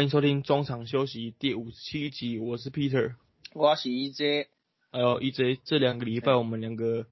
[0.00, 3.16] 欢迎收听中场休息第五十七集，我是 Peter，
[3.52, 4.46] 我是 EJ，
[4.90, 5.58] 还有 EJ。
[5.62, 7.06] 这两个礼拜我们两个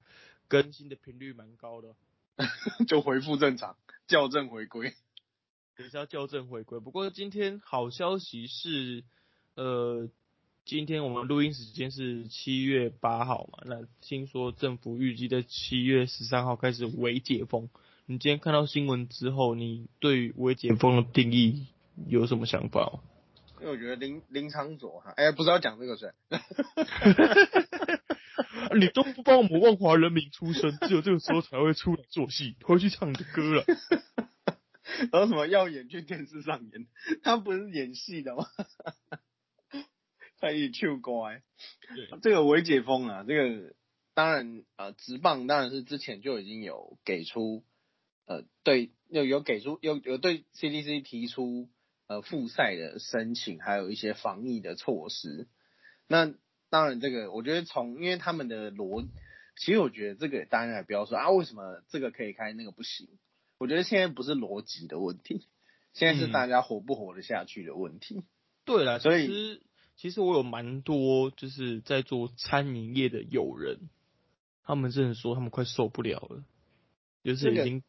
[0.47, 1.95] 更新的频率蛮高的，
[2.87, 3.77] 就恢复正常，
[4.07, 4.95] 校正回归，
[5.77, 6.79] 也是要校正回归。
[6.79, 9.03] 不过今天好消息是，
[9.53, 10.09] 呃，
[10.65, 17.69] 今天我们录音时间是七月八号嘛，那听说政府预计在七月十三号开始微解封。
[18.07, 21.67] 你今天看到新闻之后，你对微解封的定义
[22.07, 23.01] 有什么想法？
[23.59, 26.13] 因为我觉得林林昌佐哈，哎，不是要讲这个是？
[28.79, 33.65] 你都不帮我们万华人民出声，只有这个时候才会出来做戏，回去唱你的歌了。
[35.11, 36.87] 然后什么要演去电视上演？
[37.21, 38.45] 他不是演戏的吗？
[40.39, 41.43] 他一去乖。
[41.95, 43.75] 对，这个微解封啊，这个
[44.13, 47.65] 当然呃，直棒当然是之前就已经有给出。
[48.25, 51.67] 呃，对，有有给出有有对 CDC 提出
[52.09, 55.47] 呃复赛的申请，还有一些防疫的措施。
[56.07, 56.33] 那
[56.71, 59.07] 当然，这个我觉得从因为他们的逻，
[59.55, 63.07] 其实我觉得这个当然也不要说啊，为什么这个可以开，那个不行？
[63.59, 65.47] 我觉得现在不是逻辑的问题，
[65.93, 68.25] 现在是大家活不活得下去的问题。
[68.65, 69.61] 对了，所以
[69.95, 73.87] 其实我有蛮多就是在做餐饮业的友人，
[74.63, 76.43] 他们真的说他们快受不了了，
[77.23, 77.83] 就是已经。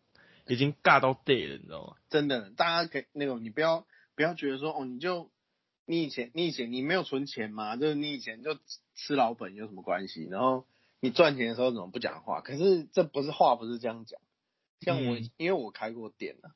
[0.47, 1.97] 已经尬到 day 了，你知道吗？
[2.09, 3.87] 真的，大家给那种你不要
[4.21, 5.31] 不要觉得说哦，你就
[5.87, 8.59] 你以前你以前你没有存钱嘛，就是你以前就
[8.95, 10.27] 吃老本有什么关系？
[10.31, 10.67] 然后
[11.01, 12.43] 你赚钱的时候怎么不讲话？
[12.43, 14.21] 可是这不是话，不是这样讲。
[14.83, 16.53] 像我，因为我开过店啊，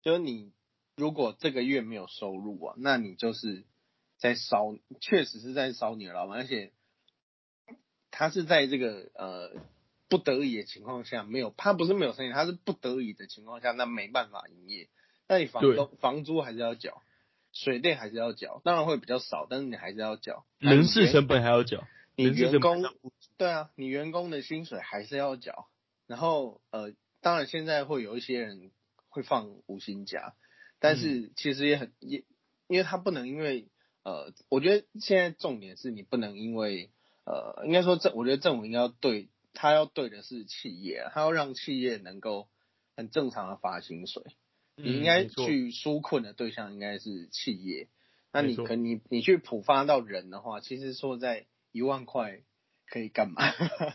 [0.00, 0.50] 就是你
[0.96, 3.66] 如果这个月没有收入啊，那你就是
[4.16, 6.72] 在烧，确实是在烧你的老板，而且
[8.10, 9.52] 他是在这个呃。
[10.06, 14.88] 不得已的情况下，没有他不是没有生意，他是不得已的情况下，那没办法营业。
[15.34, 17.02] 那你房东房租还是要缴，
[17.52, 20.44] 水电还是要缴，当然会比较少，但是你还是要缴。
[20.58, 21.86] 人事成本还要缴，
[22.16, 22.82] 你员工
[23.36, 25.68] 对啊，你员工的薪水还是要缴。
[26.06, 28.70] 然后呃，当然现在会有一些人
[29.08, 30.34] 会放五薪假，
[30.78, 32.24] 但是其实也很也，
[32.68, 33.68] 因为他不能因为
[34.02, 36.90] 呃，我觉得现在重点是你不能因为
[37.24, 39.28] 呃，应该说政，我觉得政府应该要对。
[39.56, 42.48] 他要对的是企业，他要让企业能够
[42.96, 44.24] 很正常的发薪水。
[44.76, 47.88] 你应该去纾困的对象应该是企业。
[48.32, 52.42] 那你可你你去普发到人的话，其实说在一万块
[52.86, 53.42] 可以干嘛？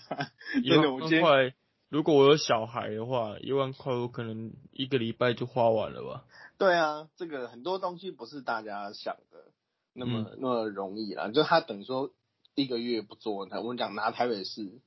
[0.63, 1.53] 一万块，
[1.90, 6.25] 如果我有小孩的话，一万块我可能一个礼拜就花完了吧？
[6.57, 9.51] 对啊，这个很多东西不是大家想的
[9.94, 11.29] 那么那么容易啦。
[11.29, 12.13] 就他等于说
[12.56, 14.79] 一个月不做，我们讲拿台北市。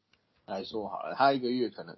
[0.45, 1.97] 来说好了，他一个月可能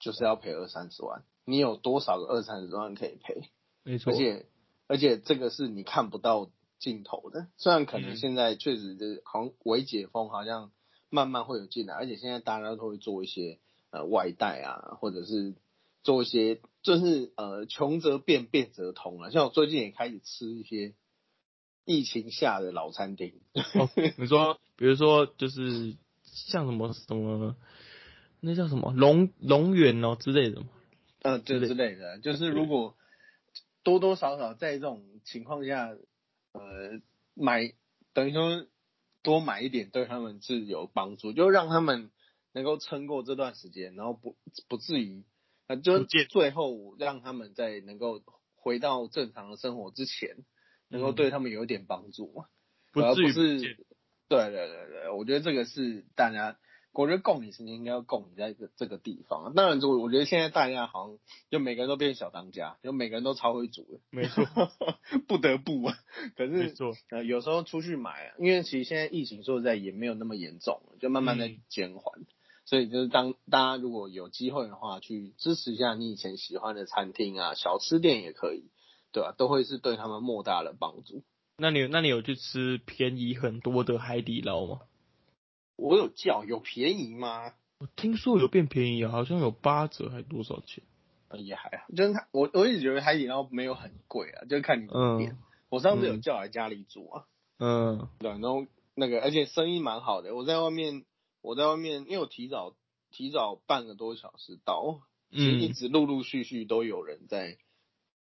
[0.00, 3.50] 就是要赔二三十万，你有多少个二三十万可以赔？
[3.82, 4.46] 没错，而且
[4.86, 7.48] 而且这个是你看不到尽头的。
[7.56, 10.72] 虽然可能现在确实就是好像微解封，好像
[11.10, 13.58] 慢慢会有进来，而且现在大家都会做一些
[13.90, 15.54] 呃外带啊，或者是
[16.02, 19.30] 做一些就是呃穷则变，变则通了。
[19.30, 20.94] 像我最近也开始吃一些
[21.84, 23.40] 疫情下的老餐厅。
[24.16, 27.56] 你说，比如说就是像什么什么。
[28.46, 30.66] 那叫什么龙龙源哦之类的嘛，
[31.24, 31.58] 嗯， 对。
[31.66, 32.96] 之类的，就是如果
[33.82, 35.96] 多多少少在这种情况下，
[36.52, 37.00] 呃，
[37.34, 37.72] 买
[38.12, 38.66] 等于说
[39.22, 42.10] 多买一点对他们是有帮助，就让他们
[42.52, 44.36] 能够撑过这段时间，然后不
[44.68, 45.24] 不至于，
[45.66, 48.22] 呃，就最后让他们在能够
[48.54, 50.44] 回到正常的生活之前，
[50.88, 52.44] 能够对他们有一点帮助嘛，
[52.92, 53.76] 而不至于，
[54.28, 56.58] 对对对对，我觉得这个是大家。
[56.94, 59.52] 我觉得供你时间应该要供你在这这个地方。
[59.54, 61.18] 当然，我我觉得现在大家好像
[61.50, 64.00] 就每个人都变小当家，就每个人都超会煮的。
[64.10, 64.44] 没错，
[65.26, 65.82] 不得不。
[66.36, 66.74] 可是，
[67.10, 72.20] 呃，有时候出去买，因为其实现在疫情说实在也没有那么严重，就慢慢在减缓。
[72.64, 78.70] 所以就是当大家如果有机会的话，去支持一下你以前喜欢的餐厅啊、小吃店也可以，
[79.12, 79.34] 对吧？
[79.36, 81.24] 都会是对他们莫大的帮助。
[81.58, 84.80] 那你那你有去吃便宜很多的海底捞吗？
[85.76, 87.52] 我有叫，有便宜吗？
[87.78, 90.84] 我听说有变便宜啊，好像有八折还多少钱？
[91.36, 95.36] 也还好，就是他，我我一直觉得海底捞没有很贵啊，就看你怎么点。
[95.68, 97.24] 我上次有叫来家里煮啊，
[97.58, 101.04] 嗯，对，然后那个而且生意蛮好的，我在外面
[101.42, 102.76] 我在外面，因为我提早
[103.10, 105.00] 提早半个多小时到，
[105.32, 107.58] 其实一直陆陆续续都有人在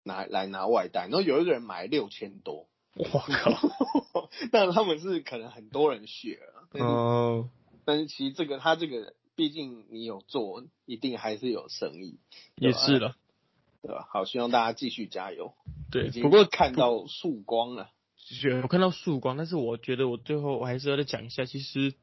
[0.04, 2.70] 拿来拿外带，然后有一个人买六千多。
[2.96, 4.30] 我靠！
[4.52, 7.50] 但他们是可能很多人学了，嗯，
[7.86, 12.20] 但是其实这个他这个，毕竟你有做，一定还是有生意，
[12.56, 13.16] 也是了，
[13.82, 14.08] 对吧？
[14.12, 15.54] 好，希望大家继续加油。
[15.90, 17.92] 对不过看到曙光了。
[18.62, 21.94] 我看到曙光，但是我觉得我最后我还是要再讲一下，其实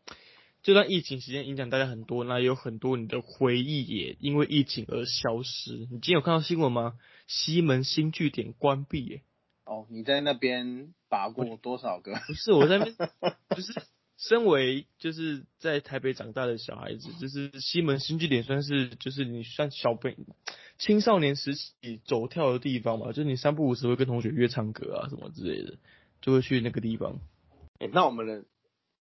[0.63, 5.73] 这段疫情时间影响大家很多，那有很多你的回忆也因为疫情而消失。
[5.73, 6.99] 你今天有看到新闻吗？
[7.27, 9.23] 西门新据点关闭耶。
[9.69, 12.15] 哦，你在那边拔过多少个？
[12.27, 12.97] 不是我在那边，
[13.55, 13.75] 就是
[14.17, 20.17] 身为就是在台北长大的小孩子，就是西门新据点算是就是你算小朋
[20.79, 25.77] 青少年时期走跳的地方嘛，就是你三不五时会跟同学约唱歌啊什么之类的，
[26.23, 27.21] 就会去那个地方。
[27.79, 28.45] 哎、那我们的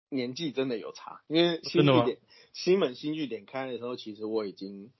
[0.09, 2.17] 年纪真的有差，因为新据点
[2.51, 4.91] 西门新据点开的时候，其实我已经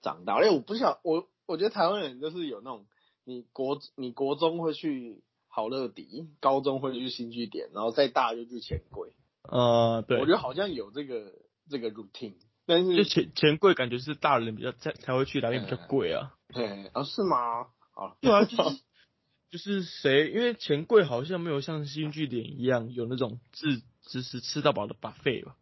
[0.00, 0.46] 长大了。
[0.46, 2.86] 哎，我不想我我觉得台湾人就是有那种，
[3.28, 9.12] 你国你国中会去好乐迪，高中会去新据点，然后再大就去钱柜。
[9.42, 11.34] 呃，对我觉，得好像有这个
[11.68, 16.34] 这个 routine，但是就是钱钱柜感觉是大人比较才才会去，哪边比较贵啊？
[16.54, 17.66] 对啊是吗？
[17.92, 18.80] 啊，对啊，就是
[19.52, 25.54] 就是谁，因为钱柜好像没有像新据点一样有那种自只是吃到饱的 buffet 吧？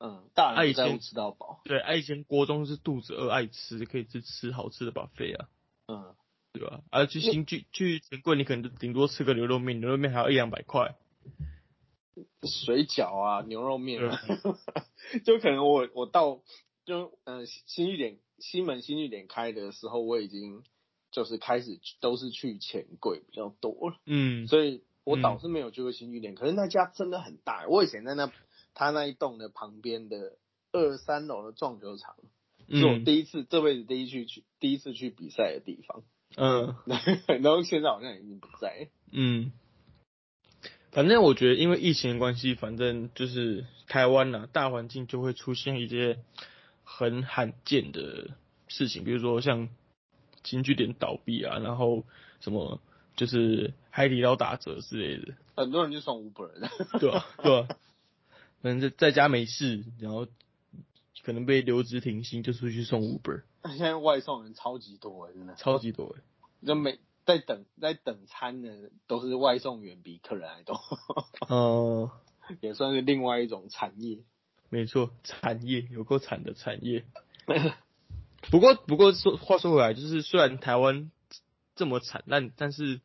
[0.00, 5.48] 嗯，大人不在吃到饱，对，啊，以前国中是肚子饿爱吃，可以去吃好吃的 buffet 啊，
[5.86, 6.14] 嗯，
[6.52, 6.82] 对吧？
[6.90, 10.94] 而、去新去去钱柜，你可能就顶多吃个牛肉面，牛肉面还要一两百块。
[12.42, 14.20] 水饺啊，牛肉面啊，
[15.24, 16.42] 就可能我我到
[16.84, 20.62] 就呃新一点西门新一点开的时候，我已经
[21.10, 28.30] 就是开始都是去钱柜比较多了，嗯，所以我倒是没有去过新一点，可是那家真的很大，我以前在那
[28.74, 30.36] 他那一栋的旁边的
[30.72, 32.16] 二三楼的撞球场，
[32.68, 36.02] 是我嗯第一次这辈子第一去去第一次去比赛的地方，
[36.36, 36.74] 嗯。
[37.26, 39.52] 然后现在好像已经不在，嗯，
[40.90, 46.18] 反正我觉得因为疫情的关系，反正就是台湾呐、大环境就会出现一些
[46.84, 48.30] 很罕见的
[48.68, 49.68] 事情，比如说像
[50.44, 52.04] 新据点倒闭啊，然后
[52.40, 52.80] 什么
[53.16, 57.68] 就是海底捞打折之类的，很多人就送 Uber 的，对啊、对啊、
[58.62, 60.26] 反正在在家没事，然后
[61.22, 65.54] 可能被留职停薪，就出去送 Uber，现在外送人超级多欸真的。
[65.54, 70.80] 超级多欸就每在等在等餐的都是外送员比客人还多，
[71.48, 72.10] 呃，
[72.60, 74.18] 也算是另外一种产业。
[74.68, 77.04] 没错，产业有够惨的产业。
[78.50, 81.10] 不过，不过说话说回来，就是虽然台湾
[81.76, 83.00] 这么惨，但但是，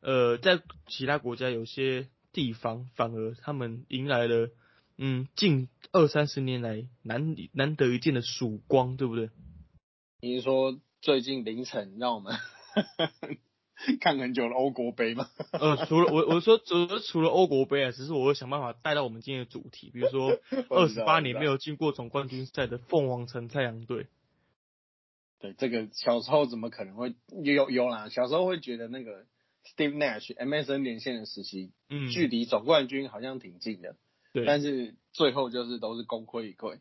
[0.00, 4.50] 呃，在其他国家有些地方反而他们迎来了，
[4.98, 9.30] 嗯，近二三十年来难难得一见的曙光，对不对？
[10.24, 12.34] 你是说最近凌晨让我们
[14.00, 15.28] 看很久的欧国杯吗？
[15.52, 20.38] 呃，除了我我说除了除了欧国杯啊，只是我会想办法带到我们今天的主题，比如说
[20.70, 21.44] 二十八年没。
[21.44, 24.06] 有进过总冠军赛的凤凰城太阳队。
[25.40, 28.08] 对，这个小时候怎么可能会有有啦？
[28.08, 29.26] 小时候会觉得那个
[29.76, 33.96] Steve Nash MSN 连线的时期，嗯，距离总冠军好像挺近的，
[34.32, 36.78] 对，但是最后就是都是功亏一篑。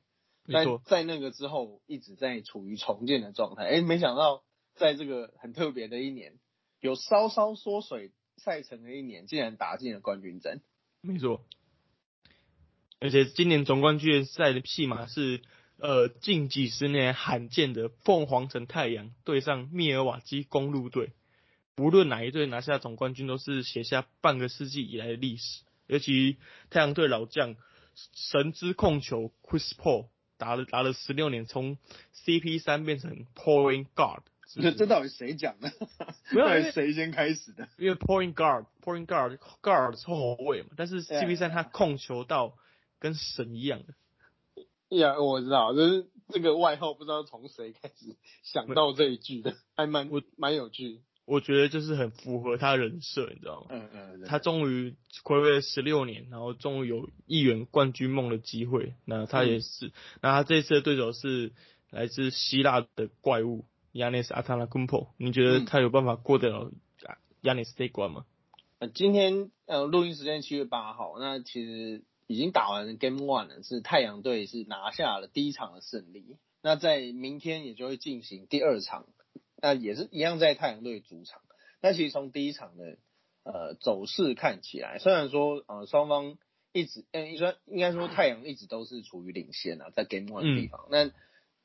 [0.48, 3.66] 但没错，在那个之后，一直在处于重建的状态。
[3.66, 4.44] 哎，没想到
[4.75, 6.34] 在这个很特别的一年，
[6.80, 10.62] 有稍稍缩水赛程的一年，竟然打进了冠军战。
[11.02, 11.45] 没错。
[13.00, 15.42] 而且今年总冠军赛的戏码是，
[15.78, 21.12] 呃，近几十年罕见的凤凰城太阳对上密尔瓦基公路队。
[21.78, 25.64] 无论哪一队拿下总冠军，都是写下半个世纪以来的历史。
[25.88, 26.38] 尤其
[26.69, 27.56] 太阳队老将
[28.14, 31.78] 神之控球 Chris Paul 打了打了十六年，从
[32.25, 35.71] CP 三变成 Point Guard，是是这 这到底谁讲的？
[36.31, 37.68] 没有 谁先开始的？
[37.78, 42.54] 因为 point guard point guard guard 是后卫嘛，但是 CP 三他控球到
[42.99, 51.02] 跟神一样的，呀，我知道，就是这个外号不知道从谁开始想到这一句的，还蛮我蛮有趣。
[51.25, 53.68] 我觉得就是很符合他人设，你知道吗？
[53.69, 58.94] 嗯嗯，他终于暌违了十六年，然后终于有一圆冠军梦的机会。
[59.06, 61.53] 那他也是，那他这次的对手是
[61.89, 66.71] 来自希腊的怪物 Yanis a t a a k u m p o 你觉得嗯他有办法过得了
[67.42, 68.25] Yanis 这一关吗？
[68.80, 76.37] 呃，今天呃录音时间七月八号，那其实已经打完 Game One 了，是太阳队是拿下了第一场的胜利。
[76.61, 79.06] 那在明天也就会进行第二场，
[79.63, 81.41] 那也是一样在太阳队主场。
[81.81, 82.97] 那其实从第一场的
[83.43, 86.37] 呃走势看起来，虽然说呃双方
[86.73, 91.11] 一直嗯，应该应该说太阳一直都是处于领先啊，在 Game One 的地方，那、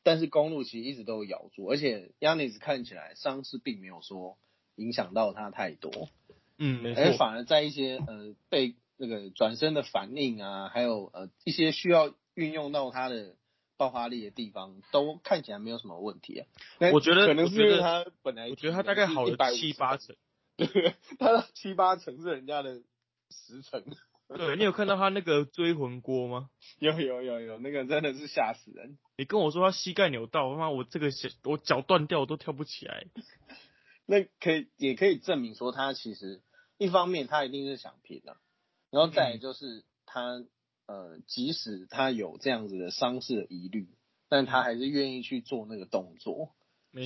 [0.05, 4.39] 但是公路其实一直都有咬住，而且 Yanis 看起来伤势并没有说
[4.77, 6.09] 影响到他太多。
[6.57, 13.35] 嗯，没错，而反而在一些呃被那个转身的反应啊，还有呃一些需要运用到他的
[13.79, 16.47] 爆发力的地方，都看起来没有什么问题啊。
[16.93, 20.15] 我觉得可能是因为他本来我觉得他大概好了七八成。
[20.59, 22.83] 对他的七八成是人家的
[23.31, 23.83] 十成。
[24.37, 26.51] 对你有看到他那个追魂锅吗？
[26.81, 28.99] 有有有有，那个真的是吓死人。
[29.17, 33.07] 你跟我说他膝盖扭到，他妈我这个脚我脚断掉我都跳不起来。
[34.05, 36.43] 那可以也可以证明说他其实
[36.77, 38.37] 一方面他一定是想拼的，
[38.91, 40.45] 然后再就是他
[40.89, 43.89] 呃即使他有这样子的伤势的疑虑，
[44.29, 46.51] 但他还是愿意去做那个动作。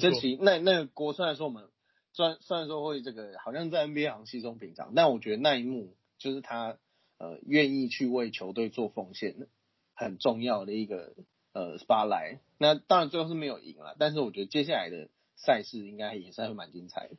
[0.00, 1.68] 这，其那那个锅虽然说我们
[2.12, 6.78] 虽然虽然说会这个好像在 NBA 好像稀松平常，但我觉得那一幕就是他
[7.18, 9.48] 呃愿意去为球队做奉献的
[9.94, 11.14] 很重要的一个
[11.52, 12.38] 呃 spotlight。
[12.58, 17.16] 那当然最后是没有赢了，但是我觉得接下来的赛事应该也是会蛮精彩的。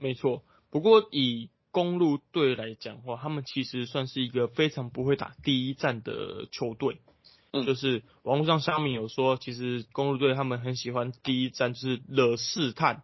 [0.00, 0.44] 没错。
[0.70, 7.00] 不过以公路队来讲话，他们其实算是一个非常不会打第一战的球队。
[7.52, 13.02] 嗯就是网络上乡民有说，其实公路队他们很喜欢第一战就是惹试探，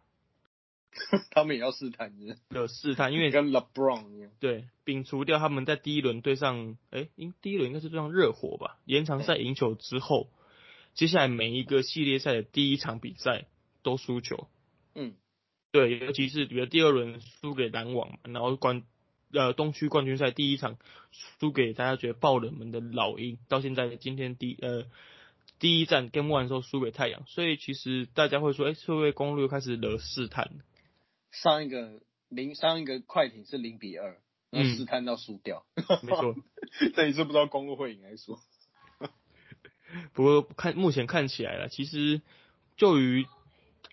[1.30, 4.30] 他们也要试探，就是惹试探，因为跟 LeBron 一样。
[4.38, 10.28] 对，摒除掉他们在第一轮对上，哎、应第一轮应该是对上热火吧，延长赛赢球之后，
[10.94, 13.46] 接下来每一个系列赛的第一场比赛
[13.82, 14.48] 都输球。
[14.96, 15.14] 嗯，
[15.72, 18.82] 对，尤其是比如第二轮输给篮网，然后冠
[19.32, 20.78] 呃东区冠军赛第一场
[21.12, 24.86] 输给大家觉得爆冷门的老鹰，到现在今天第呃
[25.58, 30.50] 第一站 Game One 的时候输给太阳，所以其实大家会说，哎、会不会公路又开始惹试探？
[31.30, 35.64] 上一个零上一个快艇是零比二，然后嗯试探到输掉。
[36.02, 36.34] 没错。
[36.96, 38.38] 这一次不知道公路会赢还是输。
[40.14, 42.22] 不过看目前看起来了，其实
[42.76, 43.26] 就于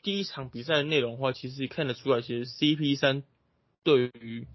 [0.08, 3.24] 第一场比赛的内容的话，其实看得出来，其实 CP 三
[3.84, 4.48] 对于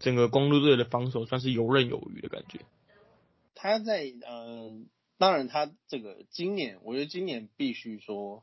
[0.00, 2.58] 整个公路队的防守算是游刃有余的感觉。
[3.54, 4.72] 他在呃，
[5.16, 8.42] 当然他这个今年，我觉得今年必须说，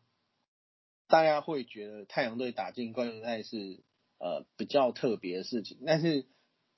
[1.10, 3.84] 大家会觉得太阳队打进冠军赛是
[4.17, 6.25] 呃比较特别的事情，但是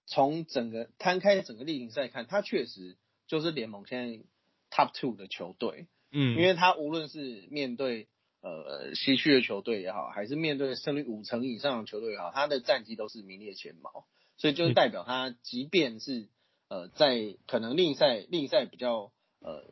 [0.08, 4.24] 从整个摊开整个例行赛看，他确实就是联盟现在
[4.72, 8.08] top two 的球队，嗯，因为他无论是面对
[8.46, 14.06] 呃西区的球队也好，还是面对胜率五成以上的球队也好，他的战绩都是名列前茅，
[14.38, 16.28] 所以就代表他即便是
[16.70, 19.64] 呃在可能另一赛另一赛比较呃。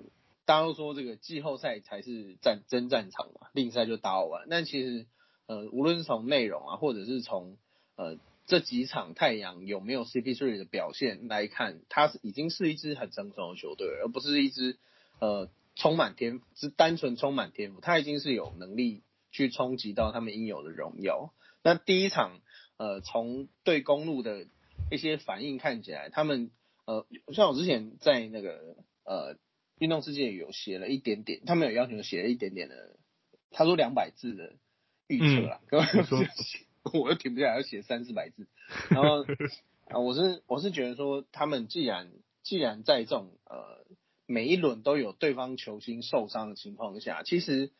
[0.45, 4.47] 大家都说这个季后赛才是战真战场嘛，另一赛就打好玩。
[4.49, 5.05] 但其实，
[5.45, 7.55] 呃，无论是从内容啊，或者是从
[7.95, 14.77] 呃这几场太阳有没有 CP3 的表现来看，他是已经是一支很成熟的球队，而不是一支
[15.21, 21.33] 呃充满天赋，是单纯充满天赋，他已经是有能力去冲击到他们应有的荣耀。
[21.63, 22.41] 那第一场
[22.77, 24.47] 呃从对公路的
[24.91, 26.51] 一些反应看起来，他们
[26.85, 29.37] 呃像我之前在那个呃
[29.79, 32.97] 运动世界有写了一点点，他们有要求写了一点点的，
[33.49, 34.53] 他说两百字的
[35.07, 36.19] 预测啦，根本没错
[36.93, 38.47] 我又停不下来，要写三四百字。
[38.89, 39.23] 然后
[39.87, 42.11] 啊，我是我是觉得说，他们既然
[42.43, 43.85] 既然在这种呃
[44.25, 47.71] 每一轮都有对方球星受伤的情况下，其实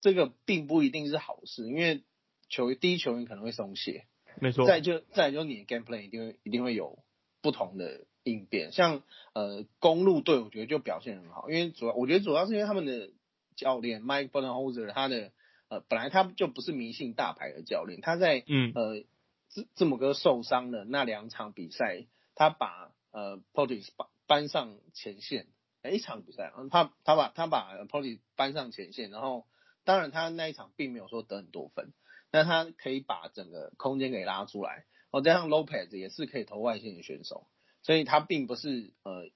[0.00, 2.04] 这个并不一定是好事，因为
[2.48, 4.06] 球第一球员可能会松懈，
[4.40, 6.98] 没错，再就再就你的 game plan 一定会一定会有
[7.42, 9.02] 不同的应变，像
[9.34, 13.10] 呃公路队，我觉得就表现很好，因为主要我觉得主要是因为他们的
[13.56, 15.32] 教练 Mike Budenholzer 他的
[15.68, 19.04] 呃本来他就不是迷信大牌的教练，他在嗯呃
[19.48, 25.46] 字字母哥受伤的那两场比赛，他把呃 Portis 搬搬上前线，哎
[25.84, 29.46] 一场比赛，嗯他他把他把 Portis 搬上前线，然后
[29.84, 31.92] 当然他那一场并没有说得很多分，
[32.30, 34.84] 但他可以把整个空间给拉出来。
[35.10, 37.46] 哦，加上 Lopez 也是可以投外线的选手，
[37.82, 39.30] 所以他并不是呃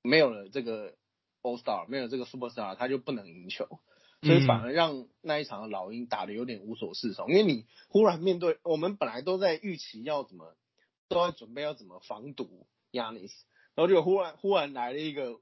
[0.00, 0.94] 没有了这个
[1.42, 3.68] All Star，没有这个 Super Star，他就不能赢球，
[4.22, 10.56] 所以反而让那一场的老鹰打的有点无所适从，因为你忽然面对我们本来都在预期要怎么
[11.08, 13.32] 都在准备要怎么防堵 Yanis，
[13.74, 15.38] 然后就忽然忽然来了一个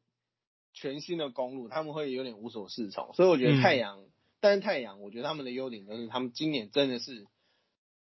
[0.76, 4.04] 全新的公路，他们会有点无所适从，所以我觉得太阳，
[4.38, 7.26] 但是太阳我觉得他们的优点就是他们今年真的是。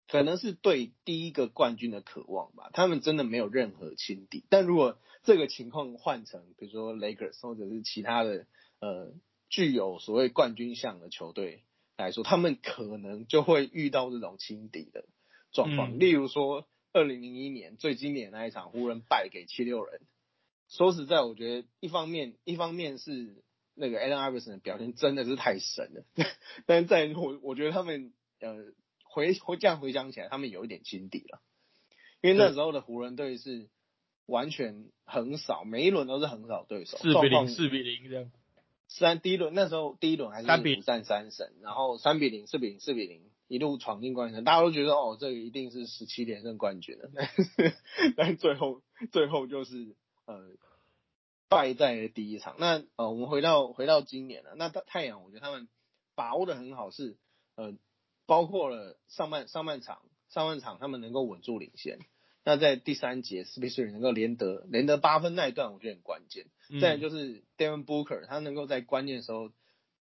[0.10, 4.46] 可能是对第一个冠军的渴望吧，他们真的没有任何轻敌。
[4.48, 8.48] 但如果这个情况换成，比如说 Lakers 或者是其他的
[8.80, 9.12] 呃
[9.50, 11.66] 具有所谓冠军相的球队
[11.98, 15.04] 来说，他们可能就会遇到这种轻敌的
[15.52, 15.98] 状况。
[15.98, 20.00] 嗯例如说，二零零一年最经典的那一场，湖人败给七六人。
[20.70, 23.44] 说实在，我觉得一方面一方面是
[23.74, 26.06] 那个 Allen Iverson 的表现真的是太神了，
[26.66, 28.74] 但是在我我觉得他们呃。
[29.10, 31.42] 回回这样回想起来，他们有一点轻敌了，
[32.22, 33.68] 因为那时候的湖人队是
[34.28, 38.32] 完全横扫，每一轮都是横扫对手，四比零，四比零这样。
[38.88, 47.74] 三第一轮那时候第一轮还是3比五战三胜，然后三比零、四比零、四比零，一路闯进冠军赛，大家都觉得哦，这个一定是十七连胜冠军了，但 是
[48.16, 49.96] 但最后最后就是
[50.28, 50.52] 呃
[51.50, 52.56] 败在了第一场。
[52.60, 55.68] 那呃我们回到回到今年了，那太阳我觉得他们
[56.14, 57.18] 把握的很好，是
[57.56, 57.76] 呃
[58.28, 61.98] 包括了上半上半场上半场他们能够稳住领先，
[62.44, 66.46] 那在第三节 s p e c i a l 能够连得连得八分那一段，我觉得很关键。
[66.80, 69.52] 再就是 Devin Booker 他能够在关键时候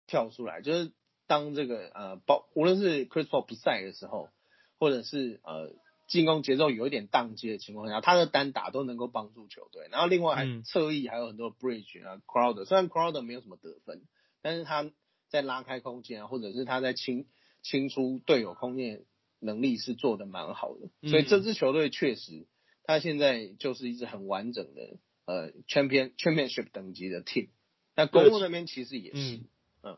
[0.06, 0.92] 跳出来，就是。
[1.28, 4.30] 当这个呃，包无论是 Chris Paul 不在的时候，
[4.78, 5.74] 或者是呃
[6.08, 9.86] 进攻节奏有一点宕机的情况下，他的单打都能够帮助球队。
[9.90, 14.02] 然后另外还侧翼还有很多 Bridge 啊，Crowder，虽然 Crowder 没有什么得分，
[14.40, 14.90] 但是他
[15.28, 17.26] 在拉开空间啊，或者是他在清
[17.62, 19.04] 清出队友空间
[19.38, 20.88] 能力是做的蛮好的。
[21.10, 22.46] 所以这支球队确实，
[22.84, 27.50] 他现在就是一支很完整的呃 Champion Championship 等级的 team。
[27.94, 29.36] 那公路那边其实也是。
[29.36, 29.48] 嗯，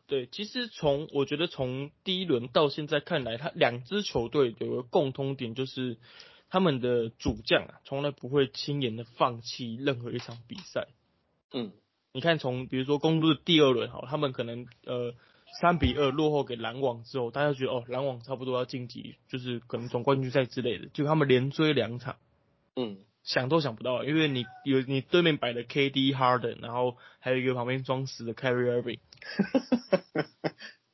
[0.07, 5.97] 对，其实从我觉得从第一轮到现在看来，他两支球队有个共通点，就是
[6.49, 10.89] 他们的主将啊，从来不会轻言的放弃任何一场比赛。
[11.53, 11.73] 嗯，
[12.13, 15.15] 你看从比如说公路的第二轮哈，他们可能呃
[15.61, 22.17] 三比二落后给篮网之后，大家觉得哦篮网差不多要晋级，就是可能总冠军赛之类的，就他们连追两场。
[22.77, 22.99] 嗯。
[23.23, 28.99] 想都想不到，因为你有你对面摆的 KD Harden，然后还有一个旁边装死的 Carry Irving，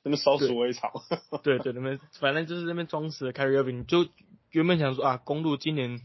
[0.03, 1.03] 那么烧鼠尾草。
[1.45, 4.09] 对对，那边反正就是那边装死的 Carry Irving，就
[4.51, 6.01] 原本想说啊，公路今年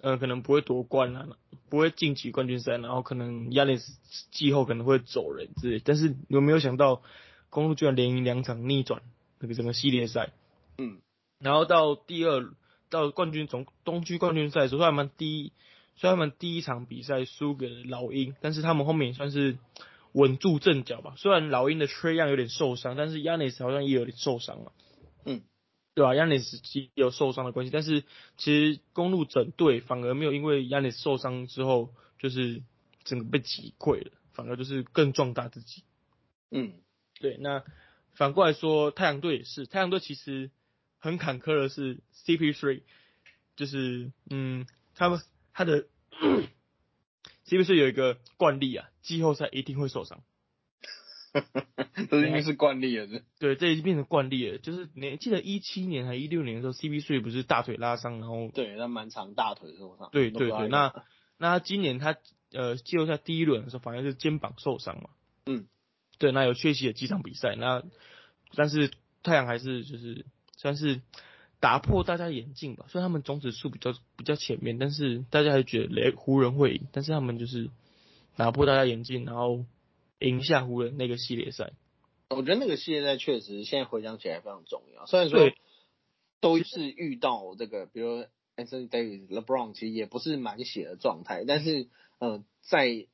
[0.00, 1.28] 呃可能不会夺冠啊，
[1.70, 3.98] 不会晋级冠军赛，然后可能亚历斯
[4.30, 7.02] 季后可能会走人之类，但是有没有想到
[7.48, 9.02] 公路居然连赢两场逆转
[9.40, 10.30] 那个整个系列赛？
[10.76, 11.00] 嗯，
[11.38, 12.52] 然后到第二。
[12.94, 15.52] 到冠军总东区冠军赛的时候，他们第一，
[15.96, 19.58] 虽然他们第一场比赛输给了老鹰，但是他们后面也算是
[20.12, 21.14] 稳住阵脚吧。
[21.16, 24.72] 虽然老鹰的 Trey Young 有点受伤，但是 Yanis 好像也有点受伤了。
[25.24, 25.42] 嗯，
[25.94, 28.04] 对吧？Yanis 也有受伤的关系，但是
[28.36, 32.62] 其实公路整队反而没有因为 Yanis 受伤之后就是
[33.02, 35.82] 整个被击溃了，反而就是更壮大自己。
[36.52, 36.74] 嗯，
[37.20, 37.38] 对。
[37.40, 37.64] 那
[38.12, 40.52] 反过来说，太阳队也是，太阳队其实。
[41.04, 42.80] 很坎坷的是，CP3，
[43.56, 45.20] 就是嗯，他们
[45.52, 45.84] 他的
[47.44, 50.22] CP3 有一个惯例啊，季后赛一定会受伤，
[52.08, 54.56] 这应该是惯例了，对，这已经变成惯例了。
[54.56, 61.04] 就是你记得一七年还一六年的时候，CP3 不是大腿拉伤，然后对，那蛮长大腿受伤，对对对，那
[61.36, 62.16] 那今年他
[62.52, 65.10] 呃季后赛第一轮的时候，反而是肩膀受伤嘛，
[65.44, 65.66] 嗯，
[66.18, 67.82] 对，那有缺席了几场比赛，那
[68.54, 68.90] 但是
[69.22, 70.24] 太阳还是就是。
[70.64, 71.02] 算是
[71.60, 72.86] 打破大家眼镜吧。
[72.88, 76.88] 虽然他们种子数比较比较前面，但是大家还觉得雷湖人会赢。
[76.90, 77.68] 但是他们就是
[78.34, 79.66] 打破大家眼镜，然后
[80.20, 81.74] 赢下湖人那个系列赛。
[82.30, 85.04] 我觉得那个系列赛确实现在回想起来非常重要。
[85.04, 85.52] 虽然说
[86.40, 88.24] 都是遇到这个，比如
[88.56, 91.44] Anthony Davis、LeBron，其实也不是满血的状态。
[91.46, 91.88] 但是
[92.20, 93.06] 呃，在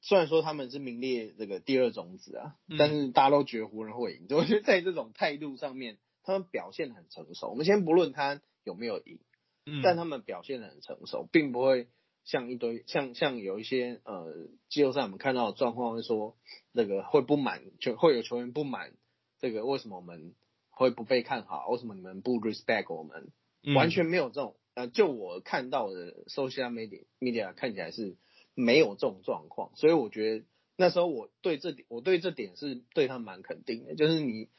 [0.00, 4.26] 虽然说他们是名列这个第二种子啊，但是大家都觉得湖人会赢。
[4.38, 5.98] 我觉得在这种态度上面。
[6.22, 9.18] 他们表现很成熟，我们先不论他有没有赢，
[9.66, 11.88] 嗯，但他们表现的很成熟，并不会
[12.24, 16.36] 像一堆像像有一些呃季后赛我们看到的状况，会说
[16.72, 18.92] 那个会不满，就会有球员不满
[19.38, 20.34] 这个为什么我们
[20.68, 23.32] 会不被看好，为什么你们不 respect 我们，
[23.74, 28.16] 完全没有这种呃，就我看到的 social media media 看起来是
[28.54, 30.44] 没有这种状况，所以我觉得
[30.76, 34.50] 那时候我对这点我对这点是对他蛮肯定的，就是你。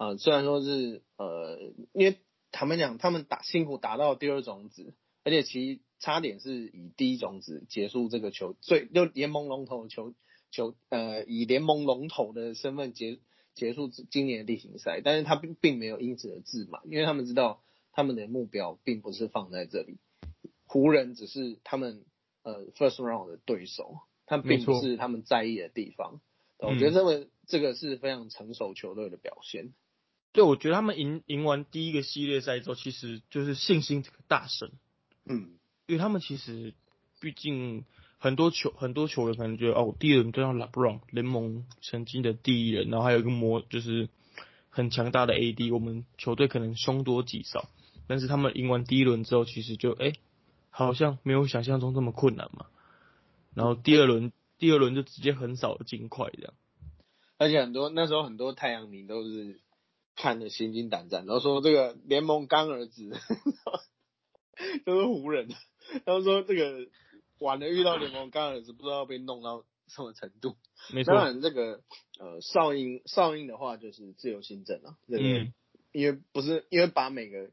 [0.00, 1.58] 呃，虽然说是呃，
[1.92, 2.16] 因为
[2.52, 10.14] 他们讲他们打辛苦打到第二种子，而且其差点是以第一种子结束这个球，最就联盟龙头球
[10.50, 13.18] 球呃以联盟龙头的身份结
[13.54, 19.98] 结束今年的例行赛，但是他并并没有因此而自满，因为他们知道他们的目标并不是放在这里，
[20.64, 22.06] 湖人只是他们
[22.42, 26.22] 呃 first round 的对手，他并不是他们在意的地方，
[26.56, 29.74] 我觉得这么这个是非常成熟球队的表现。
[30.32, 34.70] 对，我觉得他们赢赢完第一个系列赛之后，其实就是信心大升。
[35.24, 36.72] 嗯，因为他们其实
[37.20, 37.84] 毕竟
[38.16, 44.08] 很多球很多球员可能觉得哦，第一轮对上 LeBron 联盟曾经的第一人，然后还有一个魔就是
[44.68, 47.68] 很强大的 AD，我们球队可能凶多吉少。
[48.06, 50.12] 但是他们赢完第一轮之后，其实就哎，
[50.70, 52.66] 好像没有想象中这么困难嘛。
[53.52, 56.54] 然后第二轮第二轮就直接横扫了金块这样。
[57.36, 59.60] 而且很多那时候很多太阳迷都是。
[60.16, 63.10] 看的心惊胆战，然后说这个联盟干儿子
[64.84, 65.48] 都是湖人，
[66.04, 66.88] 然后说这个
[67.38, 70.56] 晚了遇到联盟干儿子，不知道被弄到什么程度。
[70.92, 71.82] 没错，当然这个
[72.18, 75.52] 呃少英少英的话就是自由新政啊，这个
[75.92, 77.50] 因为不是因为把每个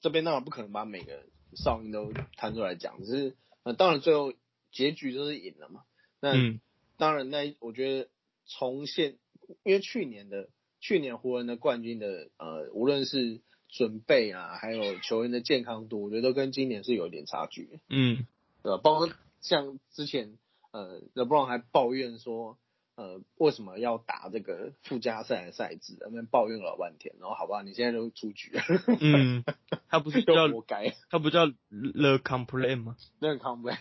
[0.00, 4.32] 这边当然不可能把每个哨音都摊出来讲，只是呃当然最后
[4.72, 5.82] 结局就是赢了嘛。
[6.20, 6.60] 那、嗯
[6.98, 8.10] 当然那我觉得
[8.44, 9.18] 从现
[9.62, 10.48] 因为去年的
[10.80, 17.80] 去年湖人的冠军的呃无论是准备啊，还有球员的健康度，我觉得都跟今年是有一点差距。
[17.88, 18.26] 嗯
[18.62, 18.80] 对吧？
[18.82, 19.08] 包括
[19.40, 20.36] 像之前
[20.72, 22.58] 呃，LeBron 还抱怨说，
[22.96, 25.96] 呃，为什么要打这个附加赛的赛制？
[26.00, 28.62] 那边抱怨了老半天，然后好吧，你现在就出局了，
[29.00, 29.44] 嗯，
[29.88, 32.96] 他不是叫就活该，他不叫 The Complain 吗？
[33.20, 33.78] 那个 complain，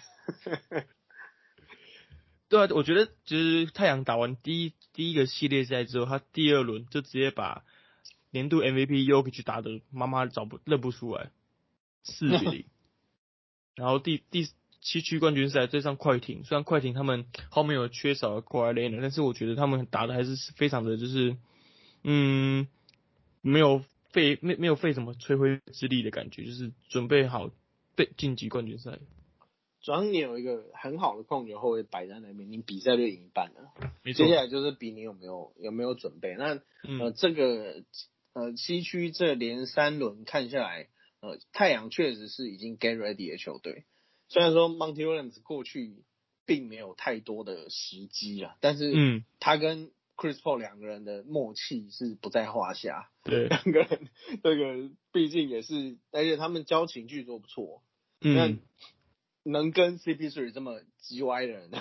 [2.49, 7.63] 对啊，我觉得就是太阳打完第一第一个系列赛之后，他第二轮就直接把
[8.31, 11.31] 年度 MVP Yokic 打的妈妈找不认不出来，
[12.03, 12.65] 四比零。
[13.75, 14.47] 然后第第
[14.81, 21.35] 七区冠军赛对上快艇，虽然快艇他们后面有缺少了 k a w h i Leonard，但是我觉得他们打的还是非常的就是，
[22.03, 22.67] 嗯，
[23.41, 27.51] 没有费没没有费什么吹灰之力的感觉，就是准备好
[27.95, 28.97] 被晋级冠军赛。
[29.81, 33.71] 主要你有一个很好的控球后卫摆在那边，你比赛就赢一半了。
[34.03, 36.35] 没错接，下来就是比你有没有有没有准备。
[36.37, 37.83] 那呃，嗯这个
[38.33, 40.87] 呃西区这连三轮看下来，
[41.21, 43.85] 呃，太阳确实是已经 get ready 的球队。
[44.29, 46.03] 虽然说 Monty Williams 过去
[46.45, 53.09] 并没有太多的时机啊，但是嗯，他跟 Chris Paul 两个人的默契是不在话下。
[53.23, 54.09] 对， 两个人
[54.43, 57.83] 这个毕竟也是，而且他们交情据说不错。
[58.19, 58.59] 嗯，
[59.49, 61.71] 能跟 CP3 这么叽歪的人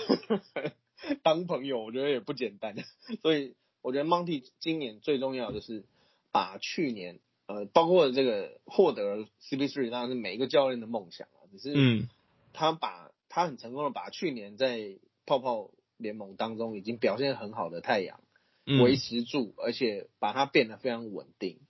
[1.22, 2.74] 当朋友，我觉得也不简单。
[3.22, 5.84] 所以我觉得 Monty 今年最重要的就是
[6.32, 12.08] 把去年呃，包括这个获得 CP3 当然是每一个教练的梦想啊，只是嗯，
[12.52, 18.20] 他把他很成功的把去年在泡泡联盟当中已经表现很好的太阳
[18.64, 21.60] 嗯维持住，而且把它变得非常稳定。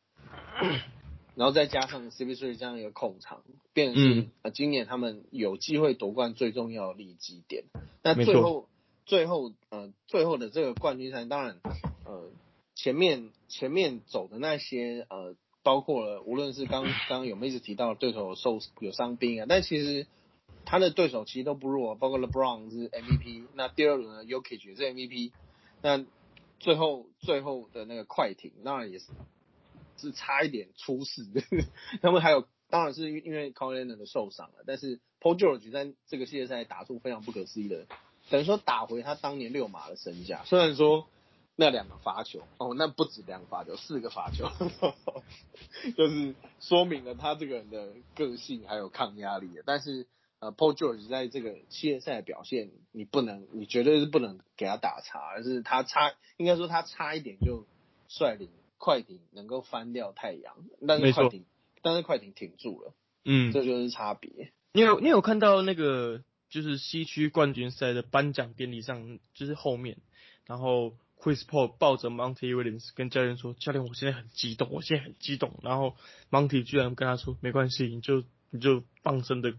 [1.37, 3.43] 然后再加上 CP3 这样一个控场，
[3.75, 7.65] 变成是、今年他们有机会夺冠最重要的利基点。
[8.03, 8.69] 那最后
[9.05, 11.61] 最后呃最后的这个冠军赛，当然
[12.07, 12.31] 呃
[12.75, 20.07] 前面前面走的那些呃包括了无论是刚刚刚有没有一直提到对手有受有伤兵啊，但其实
[20.65, 25.33] 他的对手其实都不弱，包括 LeBron 是 MVP，那第二轮的 Yokic 也是 MVP，
[25.83, 26.05] 那
[26.59, 29.07] 最后最后的那个快艇当然也是
[29.97, 31.23] 是差一点出事，
[32.03, 37.87] 他们还有当然是因为 c o l i n 的受伤了，但是 Paul George 在这个系列赛打出非常不可思议的，
[38.31, 41.07] 等于说打回他当年六马的身价，虽然说。
[41.59, 44.47] 那两个罚球哦，那不止两个罚球，四个罚球，
[45.97, 49.49] 就是说明了他这个人的个性还有抗压力。
[49.65, 50.07] 但是
[50.39, 57.65] 呃，Paul George 在这个系列赛的表现，你不能，你绝对是不能给他打叉，而是他差，应该说他差一点就
[58.07, 60.55] 率领快艇能够翻掉太阳，
[60.87, 61.45] 但是快艇，
[61.83, 64.53] 但是快艇挺住了，嗯，这就是差别。
[64.73, 69.99] 你有你有看到那个就是西区冠军赛的颁奖典礼上，就是后面，
[70.47, 75.97] 然后 Chris Paul 抱着 Monty Williams 跟教练说：“教练，我现在很激动，我现在很激动。”然后
[76.31, 79.55] Monty 居然跟他说：“没关系，你就你就放声的，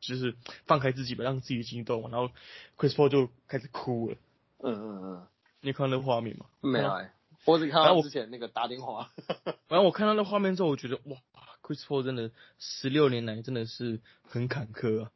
[0.00, 2.30] 就是放开自己吧，让自己激动。”然后
[2.76, 4.16] Chris Paul 就开始哭了。
[4.58, 5.26] 嗯嗯嗯
[5.62, 6.46] 你有看到那个画面吗？
[6.60, 7.14] 嗯，没有哎、
[7.48, 9.10] 我只看到之前那个打电话。
[9.68, 11.16] 反正我看到那画面之后，我觉得哇
[11.62, 15.10] ，Chris Paul 真的十六年来真的是很坎坷啊。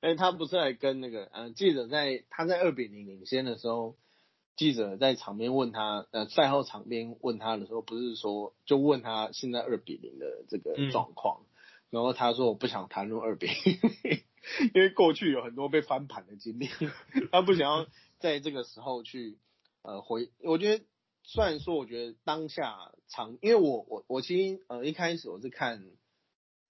[0.00, 3.96] 哎、他不是来跟那个呃记者在他在二比零领先的时候，
[4.56, 11.42] 记者在场边问他，呃赛后场边问他的时候，不是说就问他现在二比零的这个嗯状况，
[11.90, 13.78] 然后他说我不想谈论二比零，
[14.74, 16.68] 因为过去有很多被翻盘的经历，
[17.30, 17.86] 他不想要
[18.18, 19.38] 在这个时候去
[19.82, 20.84] 呃回，我觉得。
[21.28, 25.84] 虽然说，我觉得当下场，因为我我我其实呃一开始我是看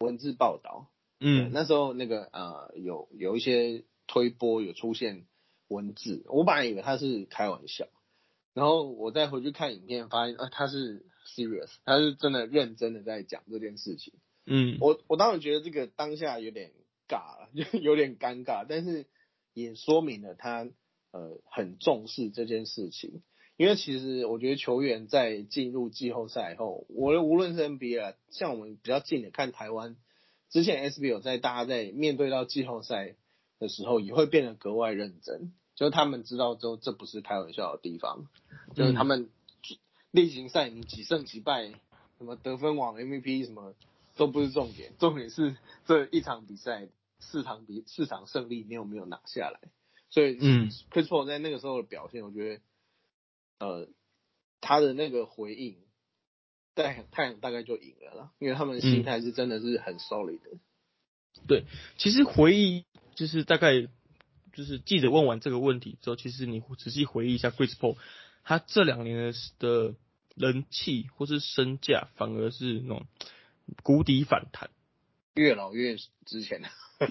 [0.01, 0.91] 文字报道，
[1.21, 5.27] 嗯那时候那个呃有有一些推波有出现
[5.69, 7.87] 文字，我本来以为他是开玩笑，
[8.55, 11.05] 然后我再回去看影片，发现呃他是
[11.37, 14.15] serious，他是真的认真的在讲这件事情。
[14.47, 16.73] 嗯我我当然觉得这个当下有点
[17.07, 19.05] 尬了，就 有点尴尬，但是
[19.53, 20.67] 也说明了他
[21.13, 23.23] 呃很重视这件事情。
[23.57, 29.97] 因为其实我觉得球员在进入季后赛后，我无论是 NBA 啊，像我们比较近的看台湾，
[30.51, 33.15] 之前 SBL 在大家在面对到季后赛
[33.59, 38.27] 的时候，也会变得格外认真，就是他们知道之后这不是开玩笑的地方，
[38.75, 39.31] 就是他们
[40.11, 41.71] 例行赛你几胜几败，
[42.19, 43.75] 什么得分王 MVP 什么
[44.17, 46.89] 都不是重点，重点是这一场比赛
[47.21, 49.61] 四场比四场胜利你有没有拿下来，
[50.11, 50.71] 所以嗯。
[50.91, 52.61] Chris Paul 在那个时候的表现，我觉得。
[53.59, 53.89] 呃，
[54.61, 55.79] 他的那个回应
[56.75, 60.59] 太太阳大概就赢了啦，因为他们心态是真的是很 solid 的。
[61.47, 61.65] 对，
[61.97, 63.89] 其实回忆就是大概
[64.53, 67.97] 就是记者问完这个问题之后，其实你仔细回忆一下 Chris Paul，
[68.43, 69.95] 他这两年的的
[70.35, 73.07] 人气或是身价反而是那种
[73.83, 74.71] 谷底反弹。
[75.35, 76.63] 越老越值钱。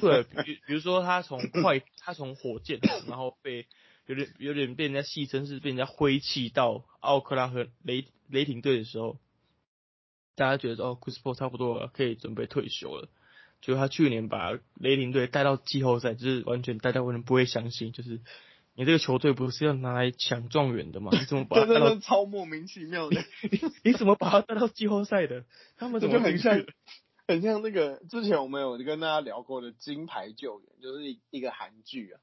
[0.01, 3.67] 对， 比比如说他从快，他从火箭，然后被
[4.05, 9.17] 有点有点被人家戏称是被人家挥弃到奥克拉和雷雷霆队的时候，
[10.35, 13.09] 大家觉得哦，Chris Paul 差不多了，可以准备退休了。
[13.61, 18.21] 就他去年把雷霆队带到季后赛，就是完全大家完全不会相信，就是
[18.75, 21.09] 你这个球队不是要拿来抢状元的吗？
[21.17, 23.23] 你怎么把他 带到超莫名其妙的？
[23.83, 25.45] 你怎么把他带到季后赛的？
[25.77, 26.63] 他们怎么很像？
[27.27, 32.21] 很像那个之前我们有跟大家聊过的金牌救援，就是一一个韩剧啊。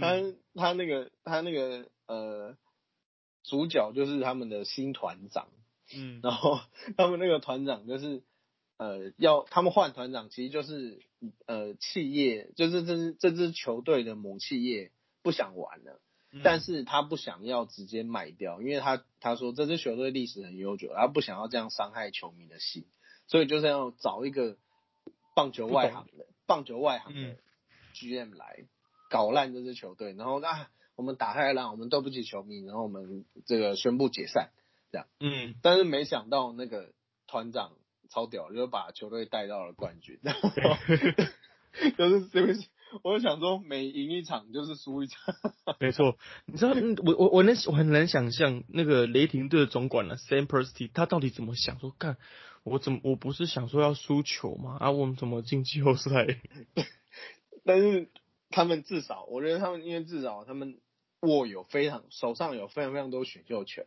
[0.00, 0.16] 他
[0.54, 2.56] 他那个他那个呃
[3.42, 5.48] 主角就是他们的新团长，
[5.94, 6.60] 嗯，然后
[6.96, 8.22] 他们那个团长就是
[8.78, 11.00] 呃要他们换团长，其实就是
[11.46, 16.00] 呃企业就是这支这支球队的母企业不想玩了，
[16.42, 22.86] 但是他不想要直接卖掉，因为他他说这支球队历史很悠久，他不想要这样伤害球迷的心。
[23.26, 24.58] 所以就是要找一个
[25.34, 27.38] 棒球外行的棒球外行的
[27.94, 28.66] GM 来
[29.08, 34.50] 搞烂这支球队，然后啊，我们打开浪，我们对不起球迷，然后我们这个宣布解散，
[34.90, 35.06] 这样。
[35.20, 35.54] 嗯。
[35.62, 36.92] 但是没想到那个
[37.26, 37.72] 团长
[38.10, 40.18] 超屌，就把球队带到了冠军。
[41.98, 42.54] 就是这个，
[43.02, 45.34] 我就想说，每赢一场就是输一场。
[45.80, 46.72] 没错，你知道，
[47.04, 51.78] 我我我能我很难想象那个雷霆队的总管呢，Sam p e r s t y 他到底怎么想？
[51.80, 52.16] 说干。
[52.62, 54.78] 我怎么我不是想说要输球吗？
[54.80, 56.26] 啊，我们怎么进季后赛？
[57.66, 58.08] 但是
[58.54, 60.78] 他们至少，我觉得他们因为至少他们
[61.22, 63.84] 握有非常手上有非常非常多选秀权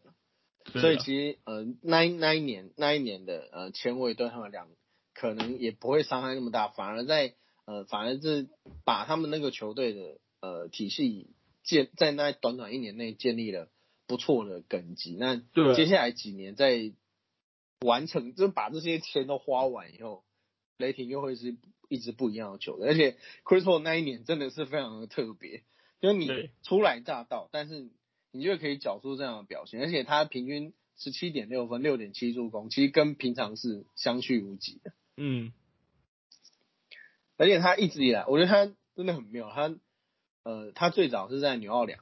[0.73, 4.67] 所以其实呃那那一年那一年的呃签位对他们两
[5.13, 7.33] 可能也不会伤害那么大，反而在
[7.65, 8.49] 呃反而是
[8.83, 11.29] 把他们那个球队的呃体系
[11.63, 13.69] 建在那短短一年内建立了
[14.05, 15.15] 不错的根基。
[15.15, 15.37] 那
[15.75, 16.91] 接下来几年在
[17.79, 20.25] 完成，就把这些钱都花完以后，
[20.77, 21.55] 雷霆又会是
[21.87, 22.89] 一支不一样的球队。
[22.89, 25.63] 而且 Chris Paul 那一年真的是非常的特别，
[26.01, 27.89] 就是你初来乍到，但是
[28.31, 34.93] 你就可以缴出这样的表现，而且他平均十七点六分、六点七助攻，其实跟平常是相去无几的。
[35.17, 35.51] 嗯，
[37.37, 39.51] 而且他一直以来，我觉得他真的很妙。
[39.53, 39.75] 他
[40.43, 41.99] 呃，他最早是在纽奥良，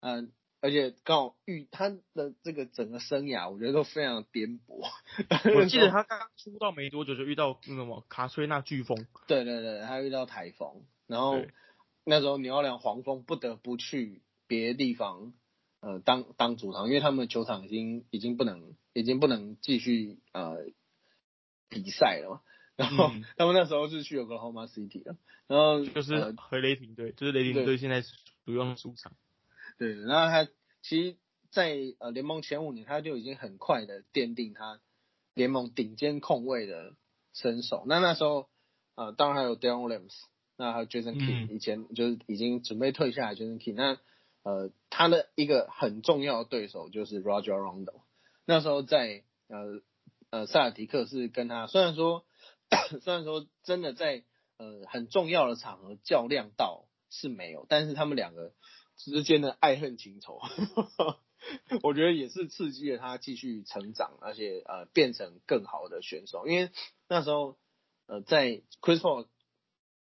[0.00, 0.32] 嗯。
[0.62, 4.88] 而且刚好遇他的这个整个生涯，我觉得都非常颠簸。
[5.56, 9.06] 我记得 他刚出道没多久就遇到那什么卡崔娜飓风。
[9.26, 11.42] 对对对，他遇到台风，然后
[12.04, 15.32] 那时候纽奥良黄蜂不得不去别的地方，
[15.80, 20.58] 呃，当当主场，因为他们球场已经已经不能已经不能继续呃
[21.68, 22.40] 比赛了嘛。
[22.76, 25.16] 然后 他们那时候是去 Oklahoma City 了，
[25.48, 28.00] 然后就是回雷霆队，就是雷霆队现在
[28.44, 29.12] 主用主场。
[29.78, 30.50] 对，然后他
[30.82, 31.16] 其实，
[31.50, 34.80] 在呃联盟前五年，他就已经很快的奠定他
[35.34, 36.94] 联盟顶尖控卫的
[37.34, 37.84] 身手。
[37.86, 38.48] 那那时候，
[38.94, 40.14] 呃，当然还有 d a r r e n Williams，
[40.56, 43.74] 那还有 Jason King，以前就是已经准备退下来 Jason King。
[43.74, 43.98] 那
[44.44, 48.02] 呃，他的一个很重要的对手就是 Roger Rondo。
[48.46, 49.82] 那时候在呃
[50.30, 52.24] 呃萨尔提克是跟他，虽然说
[53.00, 54.24] 虽然说真的在
[54.58, 58.52] 呃很重要的场合较量到是没有，但是他们两个。
[59.10, 60.40] 之间的爱恨情仇，
[61.82, 66.46] 我觉得也是刺激了他继续成长，而且呃变成更好的选手。
[66.46, 66.70] 因为
[67.08, 67.56] 那时候
[68.06, 69.26] 呃在 Chris Paul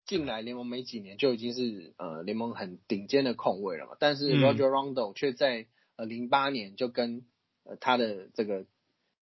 [0.05, 3.97] 进来联盟没几年，就已经是呃联盟很顶尖的控卫了嘛。
[4.01, 7.25] 但是 Roger Rondo 却在呃零八年就跟
[7.65, 8.67] 呃他的这个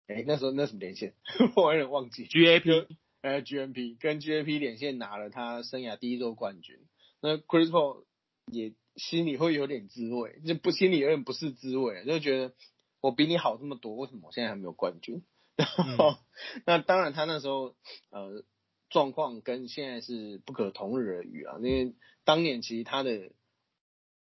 [0.08, 1.13] 哎那时候那什么连线，
[1.58, 2.88] 我有点忘记 GAP
[3.22, 6.80] 呃 GMP 跟 GAP 连线拿了他生涯第一座冠军。
[7.22, 8.06] 那 Chris Paul
[8.45, 8.74] 也。
[8.99, 12.53] 心里会有点滋味，就不心里有点不是滋味，就觉得
[13.01, 15.23] 我比你好这么多，为什么我现在还没有冠军？
[15.55, 16.17] 然后，
[16.67, 17.75] 那当然他那时候
[18.12, 18.43] 呃
[18.89, 23.31] 状况跟现在是不可同日而语啊，因为当年其实他的，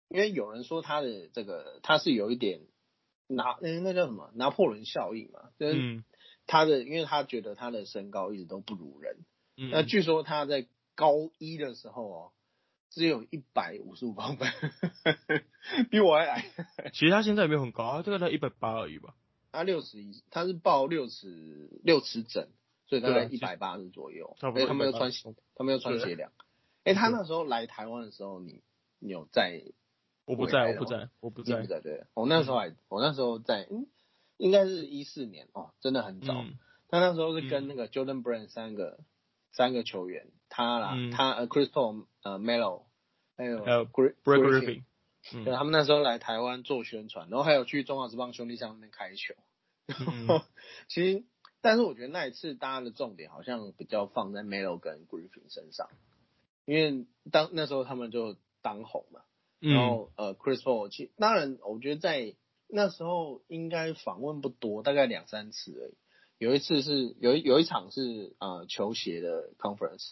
[0.07, 2.61] 因为有人说他的这个他是有一点
[3.27, 6.03] 拿那那叫什么拿破仑效应嘛，就是
[6.47, 9.17] 他的，因为他觉得他的身高一直都不如人，
[9.71, 12.31] 那据说他在高一的时候哦。
[12.89, 14.51] 只有一百五十五 公分，
[15.89, 16.45] 比我还矮。
[16.93, 19.15] 其实他现在也没有很高，他这个才一百八而已吧。
[19.51, 22.47] 他六十一，他是报六尺六尺整，
[22.87, 24.35] 所以大概一百八十左右。
[24.39, 24.67] 差不多。
[24.67, 26.31] 他没有穿鞋，他没有穿鞋量。
[26.83, 28.61] 哎，他那时候来台湾的时候，你
[28.99, 29.63] 你有在？
[30.25, 31.61] 我不在，我不在，我不在。
[31.61, 32.05] 不在对。
[32.13, 33.87] 我那时候还，我那时候在，嗯，
[34.37, 36.33] 应该是一四年哦，真的很早。
[36.33, 36.57] 嗯
[36.91, 38.99] 他那时候是跟那个 Jordan Brand 三个、
[39.51, 42.83] 三个球员，他啦，嗯他呃 Chris Paul 呃 Melo
[43.37, 44.83] 还有还有 Brett Griffin
[45.43, 49.33] 对，他们那时候来台湾做宣传，然后还有去中华职棒兄弟象那边开球。
[49.87, 50.27] 嗯
[50.87, 51.23] 其实，
[51.61, 55.89] 但是我觉得那一次大家的重点好像比较放在 Melo 跟 Griffin 身上，
[56.65, 59.21] 因为当那时候他们就当红嘛。
[59.59, 62.35] 然嗯后呃，Chris Paul，其实当然我觉得在
[62.69, 65.97] 那时候应该访问不多，大概两三次而已。
[66.37, 70.11] 有一次是有一有一场是呃球鞋的 conference，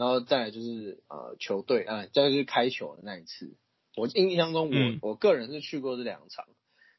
[0.00, 3.54] 然后再来就是呃球队啊、呃，再来就是开球的那一次。
[3.96, 4.98] 我印象中我、嗯。
[5.02, 6.46] 我个人是去过这两场，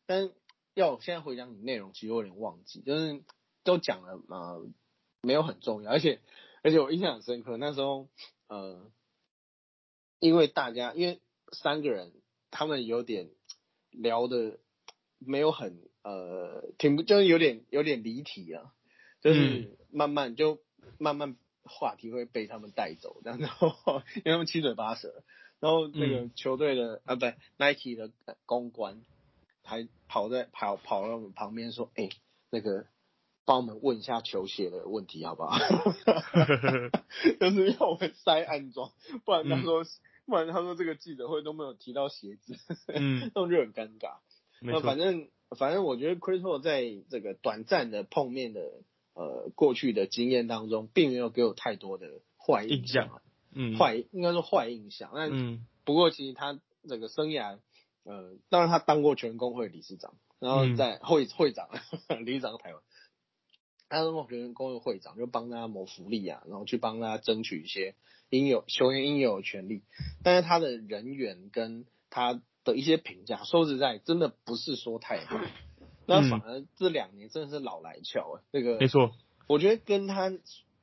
[0.06, 0.30] 但
[0.76, 3.24] 要我现在回想你内容，其实我有点忘记，就是
[3.64, 4.70] 都讲了呃
[5.24, 6.20] 没有很重要，而且
[6.62, 8.08] 而且我印象很深刻，那时候
[8.48, 8.92] 呃
[10.20, 11.20] 因为大家因为
[11.52, 12.14] 三个人
[12.52, 13.32] 他们有点
[13.90, 14.60] 聊的
[15.18, 18.72] 没有很呃挺不就是有点有点离题啊，
[19.22, 20.60] 就是慢慢就
[21.00, 23.69] 慢慢话题会被他们带走， 然后
[24.15, 25.24] 因为他们七嘴八舌，
[25.60, 29.02] 然后那个球队的、啊不对 Nike 的呃公关
[29.63, 32.10] 还跑在跑跑到我们旁边说，哎、
[32.50, 32.86] 那个
[33.45, 35.58] 帮我们问一下球鞋的问题好不好？
[37.39, 38.91] 就是要我们塞安装，
[39.26, 39.84] 不然他说、
[40.26, 42.56] 不然他说这个记者会都没有提到鞋子，
[42.88, 44.17] 嗯， 那种就很尴尬。
[44.62, 48.62] 那反，正反正我觉得 Chris Paul 在这个短暂的碰面的
[49.13, 53.21] 呃过去的经验当中，并没有给我太多的坏印象啊，
[53.54, 55.12] 嗯，坏应该说坏印象。
[55.13, 57.58] 那、嗯不过其实他这个生涯，
[58.04, 61.69] 呃，当然他当过全工会理事长，然后在会会长、
[62.24, 62.84] 理事长台湾，
[63.89, 67.95] 他当过全工会会长，就帮大家谋福利啊，然后去帮大家争取一些
[68.30, 69.82] 应有球员应有的权利。
[70.24, 75.41] 但是他的人员跟他的一些评价，说实在，真的不是说太好。
[76.12, 79.12] 那反而这两年真的是老来俏啊，这个没错，
[79.47, 80.32] 我觉得跟他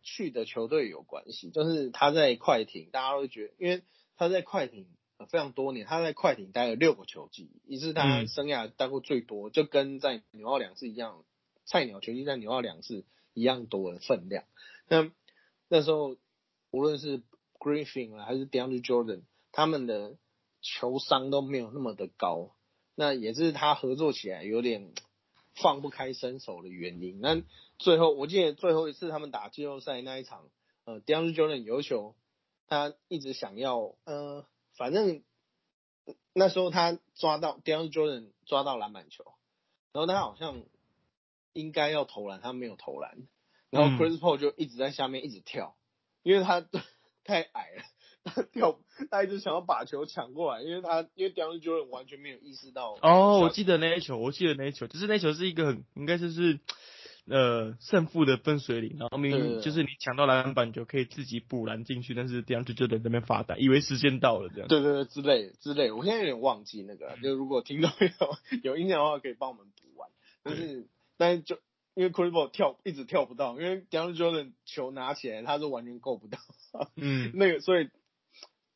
[0.02, 3.82] 去的球队有关系，就是他在快艇，大家都觉得，因为
[4.16, 4.86] 他在快艇、
[5.18, 8.28] 呃非常多年，他在快艇待了六个球季，也是他嗯。
[8.28, 11.24] 生涯待过最多，就跟在纽奥良是一样，
[11.64, 14.44] 菜鸟球季在纽奥良是一样多的分量。
[14.88, 15.10] 那
[15.68, 16.16] 那时候
[16.70, 17.22] 无论是
[17.58, 20.16] Griffin 啊还是 DeAndre Jordan，他们的
[20.62, 22.54] 球商都没有那么的高，
[22.94, 24.92] 那也是他合作起来有点
[25.62, 27.20] 放不开身手的原因。
[27.20, 27.42] 那
[27.78, 30.48] 最后我记得最后一次他们打季后赛那一场，
[30.84, 32.14] 呃，DeAndre Jordan 有球，
[32.66, 35.22] 他一直想要，呃，反正
[36.32, 39.24] 那时候他抓到 DeAndre Jordan 抓到篮板球，
[39.92, 40.62] 然后他好像
[41.52, 43.26] 应该要投篮，他没有投篮，
[43.70, 45.76] 然后嗯 Chris Paul 就一直在下面一直跳，
[46.22, 46.60] 因为他
[47.24, 47.82] 太矮了。
[48.34, 48.78] 他跳，
[49.10, 56.60] 他一直想要把球抢过来，因为他因为 DeAndre Jordan 完全没有意识到哦，我记得那一球，我记得那一球，就是那一球是一个很应该就是
[57.26, 64.68] 呃胜负的分水岭，然后明明就是你抢到篮板球可以自己补篮进去，但是这样就就在那边发呆，以为时间到了这样。
[64.68, 70.08] 对对对，之类之类，我现在有点忘记那个，就如果听众有有印象的话，可以帮我们补完。
[70.42, 70.88] 但是
[71.18, 71.58] 但是就
[71.94, 76.38] 因为 Chris Paul 跳一直跳不到，因为 DeAndre Jordan 球拿起来他是完全够不到，
[76.96, 77.90] 嗯 那个所以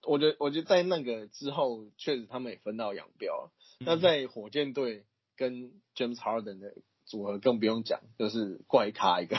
[0.04, 3.52] 我觉得我觉得在那个之后，确实他们也分道扬镳了。
[3.80, 5.04] 那在火箭队
[5.36, 9.36] 跟 James Harden 的组合更不用讲，就是怪咖一个。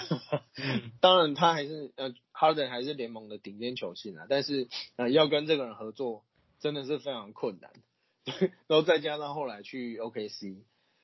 [0.56, 6.24] 嗯 当然他还是呃 Harden 还是联盟的顶尖球星啊，但是呃要跟这个人合作
[6.60, 7.72] 真的是非常困难。
[8.68, 10.64] 然后再加上后来去 OKC，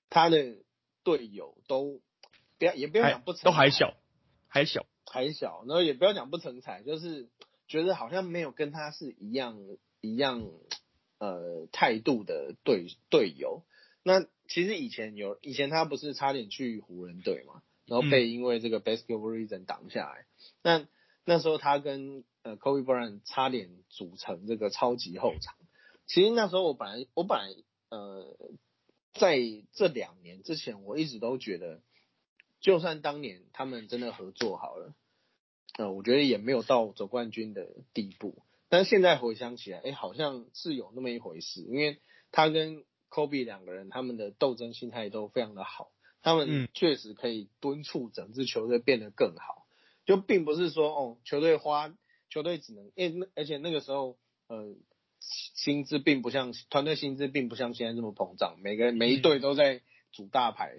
[0.10, 0.58] 他的
[1.04, 2.02] 队友都
[2.58, 3.93] 不要也不要还讲不成都还小，
[4.48, 4.86] 还小。
[5.12, 7.28] 还小，然后也不要讲不成才，就是
[7.70, 9.58] 觉得好像没有跟他是一样
[10.02, 10.46] 一样
[11.20, 13.64] 呃态度的队队友。
[14.04, 20.26] 那其实以前有以前他不是差点去湖人队嘛，然后被因为这个 basketball reason 挡下来。
[20.63, 20.88] 那
[21.24, 25.56] 那时候他跟呃 Kobe Bryant 差点组成这个超级后场。
[26.08, 27.54] 其实那时候我本来我本来
[27.90, 28.36] 呃
[29.13, 29.38] 在
[29.74, 31.82] 这两年之前，我一直都觉得，
[32.62, 34.96] 就算当年他们真的合作好了，
[35.80, 38.44] 呃，我觉得也没有到走冠军的地步。
[38.67, 42.02] 但是现在回想起来，哎，好像是有那么一回事，因为
[42.34, 49.67] 他跟 Kobe 两个人他们的斗争心态都非常的好，他们嗯确实可以敦促整支球队变得更好。
[50.06, 51.96] 就并不是说哦，球队花
[52.30, 54.17] 球队只能，因而且那个时候
[54.50, 54.75] 呃
[55.21, 59.82] 薪资并不像团队薪资并不像现在这么膨胀，每个人每一队都在
[60.12, 60.78] 组大牌。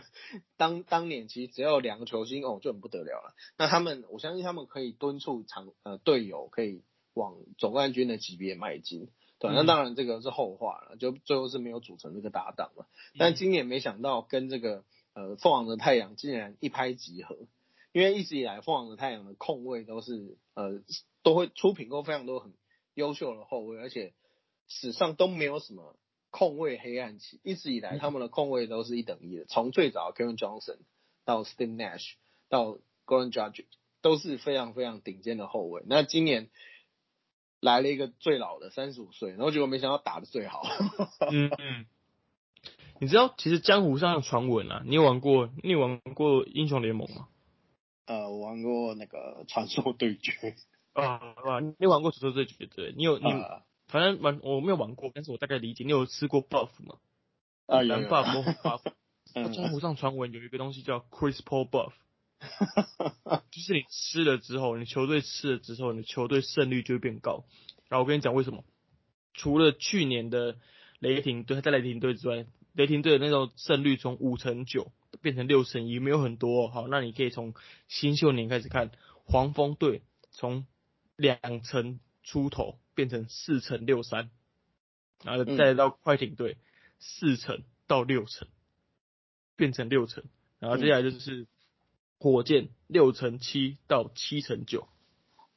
[0.56, 3.34] 当当年其实只要有两个球星哦就很不得了了。
[3.56, 6.82] 那他们我相信他们可以敦促场呃队友可以
[7.14, 9.10] 往总冠军的级别迈进。
[9.38, 12.86] 对，那嗯当然这个是后话了，就最后是没有组成这个搭档了。
[13.18, 17.38] 但今年没想到跟这个呃凤凰的太阳竟然一拍即合，
[17.92, 20.82] 因为一直以来凤凰的太阳的控卫都是呃
[21.22, 22.52] 都会出品过非常多很
[22.92, 24.12] 优秀的后卫，而且
[24.68, 25.96] 史上都没有什么
[26.30, 30.78] 控卫黑暗期，一直以来他们的控卫都是一等一的，从最早 Kevin Johnson
[31.24, 32.12] 到 Steve Nash
[32.48, 33.64] 到 Gordon Judge
[34.00, 35.82] 都是非常非常顶尖的后卫。
[35.86, 36.48] 那今年
[37.60, 40.62] 来了一个最老的三十五岁，然后结果没想到打的最好。
[41.30, 41.86] 嗯嗯，
[43.00, 47.28] 你知道其实江湖上的传闻啊，你有玩过你有玩过英雄联盟吗？
[48.06, 50.56] 呃，我玩过那个传说对决。
[50.92, 52.92] 啊啊，你玩过传说对决对？
[52.96, 55.84] 你有你啊反正玩我没有玩过，但是我大概理解。
[55.84, 56.96] 你有吃过 buff 吗？
[57.66, 58.80] 啊，有蓝 buff 或红 buff。
[59.54, 61.92] 江湖上传闻有一个东西叫 Chris Paul buff，
[63.52, 67.44] 就是你吃了之后，你球队吃了之后，你球队胜率就会变高。
[67.88, 68.64] 然后我跟你讲为什么？
[69.32, 70.56] 除了去年的
[70.98, 74.90] 雷霆队在雷霆队之外，雷霆队的那种胜率从五成九
[75.22, 76.68] 变成六成一，没有很多、哦。
[76.68, 77.54] 好，那你可以从
[77.86, 78.90] 新秀年开始看，
[79.24, 80.66] 黄蜂队从
[81.14, 84.28] 两成出头变成四乘六三，
[85.24, 86.58] 然后再到快艇队
[86.98, 88.46] 四乘到六乘，
[89.56, 90.22] 变成六乘，
[90.58, 91.46] 然后接下来就是
[92.18, 94.86] 火箭六乘七到七乘九，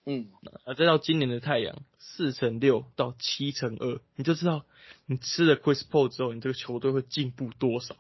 [0.06, 0.32] 嗯，
[0.64, 4.66] 啊，再到今年的太阳四乘六到七乘二，你就知道
[5.06, 7.98] 你吃了 Chris Paul 之后，你这个球队会进步多少，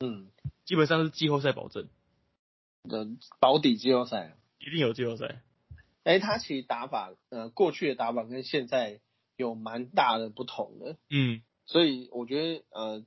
[0.00, 0.28] 嗯，
[0.66, 1.88] 基本上是季后赛保证，
[2.82, 3.08] 的
[3.40, 4.36] 保底季后赛。
[4.58, 5.40] 一定有季后赛。
[6.04, 9.00] 哎、他其实打法，呃，过去的打法跟现在
[9.36, 13.04] 有蛮大的不同的，嗯所以我觉得，呃，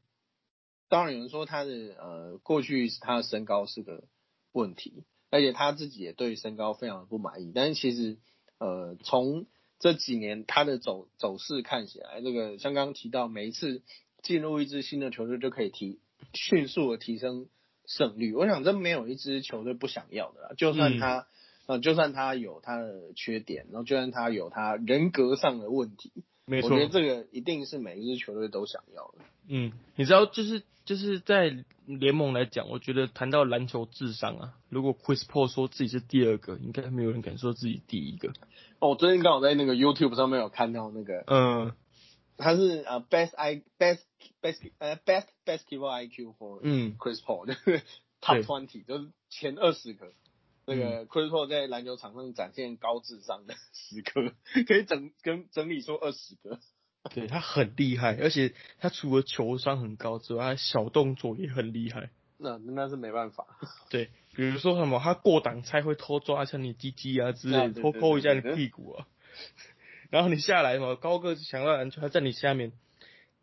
[0.88, 4.06] 当然有人说他的呃过去他的身高是个
[4.54, 7.52] 问题，而且他自己也对身高非常的不满意。
[7.54, 8.18] 但是其实，
[8.60, 9.46] 呃，从
[9.78, 13.84] 这几年他的走走势看起来，这个像刚刚提到，每一次
[14.24, 16.00] 进入一支新的球队就可以提
[16.34, 17.50] 迅速的提升
[17.86, 18.34] 胜率。
[18.34, 21.28] 我想这没有一支球队不想要的啦，就算他。
[21.68, 26.12] 呃，就算他有他的缺点，然后就算他有他人格上的问题，
[26.46, 29.26] 没错我觉，得这个一定是每一支球队都想要的。
[29.48, 38.30] 嗯，你知道，就是就是在联盟来讲，我觉得谈到篮球智商啊，如果 Chris Paul 说自己是第二个，应该没有人敢说自己第一个。
[38.80, 41.74] 哦，我最近刚好在那个 YouTube 上面有看到那个，嗯
[42.38, 44.02] 他是呃 best i best
[44.42, 47.82] best 呃 best basketball IQ for 嗯 Chris Paul，就是
[48.22, 50.12] top 对 twenty，就是前二十个。
[50.68, 54.34] 那个 Chris Paul 在篮球场上展现高智商的 时刻，
[54.68, 56.60] 可以整跟整理出二十个。
[57.14, 62.10] 对他很厉害，而且他除了球商很高之外，他小动作也很厉害。
[62.38, 63.46] 那那是没办法。
[63.90, 69.08] 对，比如说什么，他过挡拆会偷抓一下你鸡鸡啊之类偷抠一下你屁股啊。
[70.10, 72.72] 然后你下来嘛，高个子抢到篮球，他在你下面，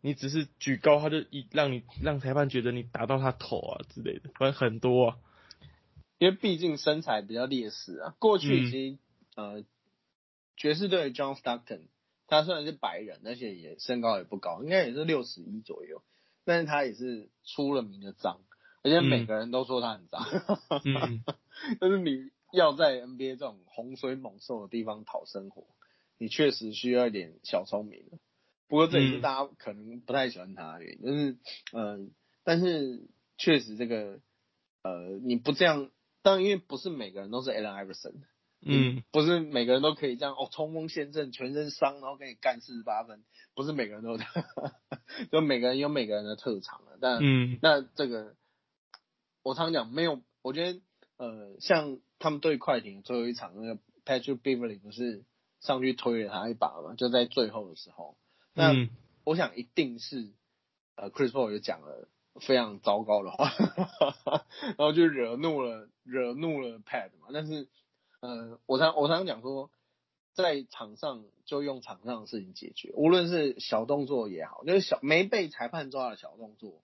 [0.01, 5.17] 你只是举高，他就一让你让裁判觉得你打到他头啊之类的，反正很多啊。
[6.17, 8.15] 因为毕竟身材比较劣势啊。
[8.19, 8.97] 过去嗯其实、
[9.35, 9.63] 呃，
[10.55, 11.87] 爵士队的 John Stockton，
[12.27, 16.03] 他虽然是白人，而且也身高也不高，应该也是六十一左右，
[16.45, 18.41] 但是他也是出了名的脏，
[18.83, 20.23] 而且每个人都说他很脏。
[20.85, 21.23] 嗯，
[21.79, 25.65] 但是你要在 NBA 这种洪水猛兽的地方讨生活，
[26.17, 28.05] 你确实需要一点小聪明。
[28.67, 31.37] 不过这也是嗯大家可能不太喜欢他的原因，就是
[31.73, 31.99] 呃，
[32.43, 33.07] 但是
[33.37, 34.19] 确实这个
[34.83, 35.91] 呃，你不这样，
[36.23, 38.23] 当然因为不是每个人都是 Allen Iverson，
[38.61, 44.17] 嗯，不是每个人都可以这样哦，冲锋陷阵，全身伤，然后给你干四十八分，不是每个人都
[45.31, 46.97] 就每个人有每个人的特长了。
[46.99, 48.35] 但、嗯，那这个
[49.43, 50.79] 我常讲没有，我觉得
[51.17, 55.25] 呃，像他们对快艇最后一场那个 Patrick Beverly 不是
[55.59, 58.17] 上去推了他一把嘛，就在最后的时候，
[58.53, 58.89] 那、嗯。
[59.25, 60.33] 我想一定是
[60.97, 62.09] 呃 Chris Paul 就讲了
[62.39, 63.51] 非常糟糕的话，
[64.77, 67.27] 然后就惹怒了惹怒了 Pad 嘛。
[67.31, 67.67] 但是
[68.21, 69.69] 呃，我常我常常讲说，
[70.33, 76.81] 在场上就用场上的事情解决，无论是小动作也好，就是小没被裁判抓的小动作，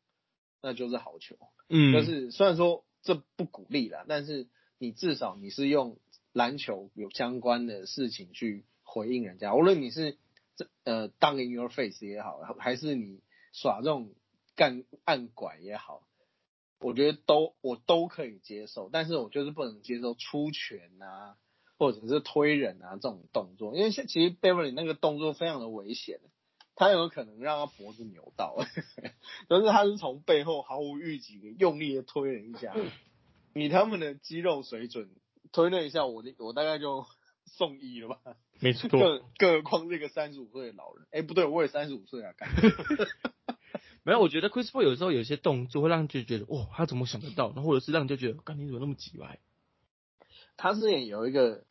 [0.62, 1.36] 那就是好球。
[1.68, 4.48] 嗯，就是虽然说这不鼓励啦，但是
[4.78, 5.98] 你至少你是用
[6.34, 10.18] 篮球有相关的事情去回应人家，无论你是
[10.56, 13.22] 这呃 down in your face 也好，还是你
[13.54, 14.12] 耍这种
[14.60, 16.04] 干暗拐也好，
[16.82, 21.38] 我觉得都我都可以接受，但是我就是不能接受出拳啊，
[21.78, 26.20] 或者是推人啊这种动作，因为现其实 Beverly 那个动作非常的危险。
[26.76, 28.58] 他有可能让他脖子扭到，
[29.48, 32.74] 但是他是从背后毫无预警的用力的推了一下，
[33.54, 35.10] 以他们的肌肉水准
[35.54, 37.06] 推了一下，我的我大概就
[37.48, 38.20] 送医了吧。
[38.62, 42.50] 没错，更更何况这个三十五岁的老人，哎、不对，我也三十五岁啊，干
[44.10, 47.50] 没有，我觉得 Chris Paul 有时候有些动作会让人就觉得，哇，他怎么想得到？
[47.50, 49.38] 然后或者是让人就觉得，干你怎么那么急歪？
[50.58, 51.64] 他之前有一个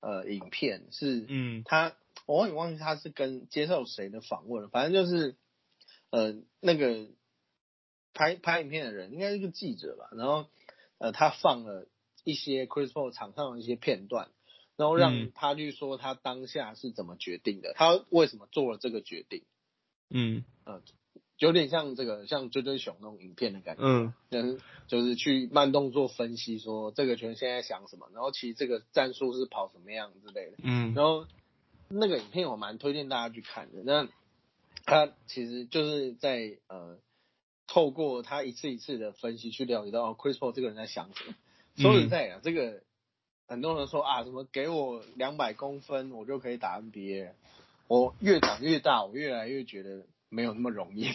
[0.00, 1.62] 呃影片是，嗯。
[1.64, 5.36] 他我忘忘记他是跟接受谁的访问了，反正就是
[6.10, 7.08] 呃那个
[8.12, 10.48] 拍拍影片的人应该是个记者吧，然后
[10.98, 11.88] 呃他放了
[12.24, 14.28] 一些 Chris Paul 场上的一些片段，
[14.76, 15.32] 然后让嗯。
[15.34, 19.44] 他去说他当下是怎么决定的，他为什么做了这个决定，
[20.10, 20.44] 嗯
[21.38, 23.82] 有点像这个像追追熊那种影片的感觉。
[23.82, 30.56] 嗯就是就是去慢动作分析说这个球员现在想什么，然后其实这个战术是跑什么样之类的。
[30.62, 31.26] 嗯然后
[31.88, 33.82] 那个影片我蛮推荐大家去看的。
[33.84, 34.08] 那
[34.84, 36.98] 他其实就是在呃
[37.66, 41.34] 透过他一次一次的分析去了解到哦 Chris Paul 这个人在想什么。
[41.76, 42.82] 说实在啊，这个
[43.48, 47.32] 很多人说啊什么给我两百公分我就可以打 NBA，
[47.88, 51.08] 我越长越大，我越来越觉得没有那么容易，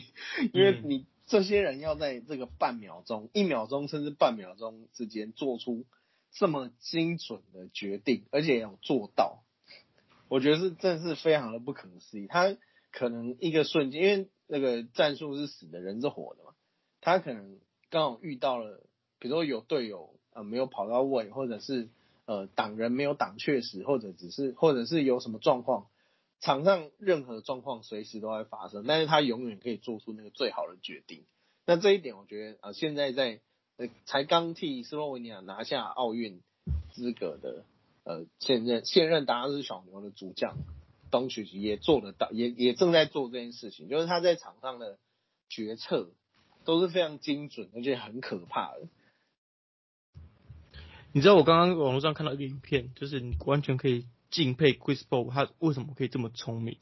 [0.52, 5.84] 因为你这些人要在这个半秒钟、一秒钟甚至半秒钟之间做出
[6.30, 9.42] 这么精准的决定，而且有做到，
[10.28, 12.26] 我觉得是真的是非常的不可思议。
[12.26, 12.56] 他
[12.92, 16.52] 可能一个瞬间，因为那个战术是死的，人是活的嘛，
[17.00, 17.58] 他可能
[17.90, 18.82] 刚好遇到了，
[19.18, 21.88] 比如说有队友呃没有跑到位，或者是
[22.26, 25.86] 呃挡人没有挡确实，或者只是或者是有什么状况。
[26.40, 31.24] 场上任何状况随时都会发生，但是他永远可以做出那个最好的决定。
[31.66, 33.40] 那这一点，我觉得呃，现在在
[33.76, 36.40] 呃才刚替斯洛文尼亚拿下奥运
[36.92, 37.64] 资格的
[38.04, 40.56] 呃现任现任达拉斯小牛的主将
[41.10, 44.98] 东契奇也做得到，也也正在做这件事情，就是他在场上的
[45.48, 46.10] 决策
[46.64, 48.88] 都是非常精准，而且很可怕的。
[51.12, 56.78] 你知道我刚刚网络上看到一个影片，就是你完全可以敬佩 Chris Paul，他为什么可以这么聪明？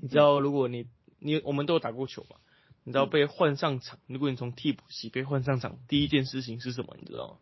[0.00, 0.88] 你知道，如果你
[1.18, 2.36] 你我们都有打过球嘛，
[2.84, 6.96] 你知道被换上场，如果你从替补席被换上场，第一件事情是什么？
[6.98, 7.38] 你知道吗？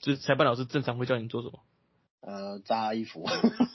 [0.00, 1.62] 就是裁判老师正常会叫你做什么？
[2.22, 3.26] 呃，扎衣服，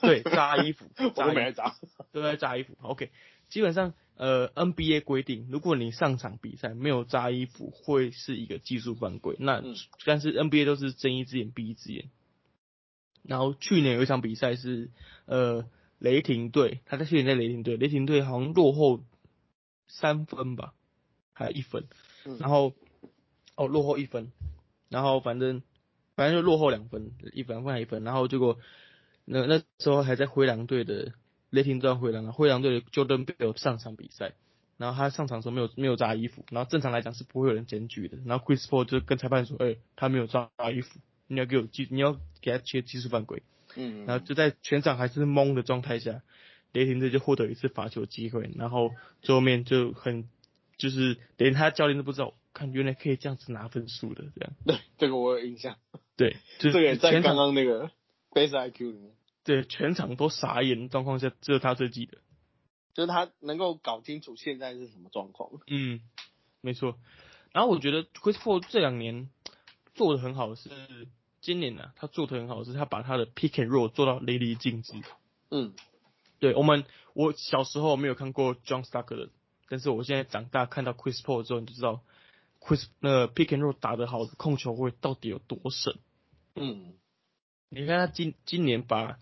[0.02, 1.76] 对，扎衣服， 我都没来扎。
[2.12, 2.78] 都在扎衣服。
[2.82, 3.12] OK，
[3.50, 9.36] 基本上呃 NBA 规定，如果你上场比赛没有扎衣服，会是一个技术犯规。
[9.40, 9.76] 那、嗯。
[10.06, 12.10] 但是 NBA 都是睁一只眼闭一只眼。
[13.24, 14.90] 然后去年有一场比赛是
[15.26, 15.68] 呃
[16.00, 19.04] 雷霆队，他在去年在雷霆队，雷霆队好像落后
[19.88, 20.74] 三分吧，
[21.34, 21.88] 还有一分，
[22.26, 22.38] 嗯。
[22.40, 22.74] 然后
[23.56, 24.32] 哦落后一分，
[24.90, 25.62] 然后反正
[26.16, 28.60] 反正就落后两分，一分还一分，然后结果
[29.26, 31.14] 那那时候还在灰狼队的
[31.50, 34.34] 雷霆队灰狼了，灰狼队的 Jordan Bell 上场比赛，
[34.78, 43.44] 然后他上场的时候没有没有扎衣服，然后正常来讲是不会有人检举的，然后 Chris Paul 就跟裁判说，哎、他没有扎衣服，你要给我技你要给他切技术犯规，
[43.76, 46.22] 嗯，然后就在全场还是懵的状态下，
[46.74, 48.92] 雷霆队就获得一次罚球机会，然后
[49.22, 50.28] 最后面就很
[50.78, 55.78] 就是连他教练都不知道，看原来可以这样子拿分数的这样， 对这个我有印象，
[56.18, 57.90] 对，就这个也在刚刚那个
[58.32, 59.12] Base IQ 里面。
[59.48, 62.18] 对全场都傻眼的状况下，只有他最记得。
[62.94, 65.50] 就是他能够搞清楚现在是什么状况。
[65.68, 66.02] 嗯，
[66.60, 66.98] 没错。
[67.54, 69.30] 然后我觉得 Chris Paul 这两年
[69.96, 70.70] 做的很好的是，
[71.40, 74.94] 今年呢、他做的很好的是他把他的 pick and roll 做到淋漓尽致。
[75.50, 75.74] 嗯，
[76.40, 76.84] 对我们，
[77.14, 79.30] 我小时候没有看过 John Stark 的，
[79.70, 82.02] 但是我现在长大看到 Chris Paul 之后，你就知道
[82.60, 85.98] Chris 那个 pick and roll 打得好的控球位到底有多神。
[86.56, 86.96] 嗯，
[87.70, 89.18] 你看他今今年把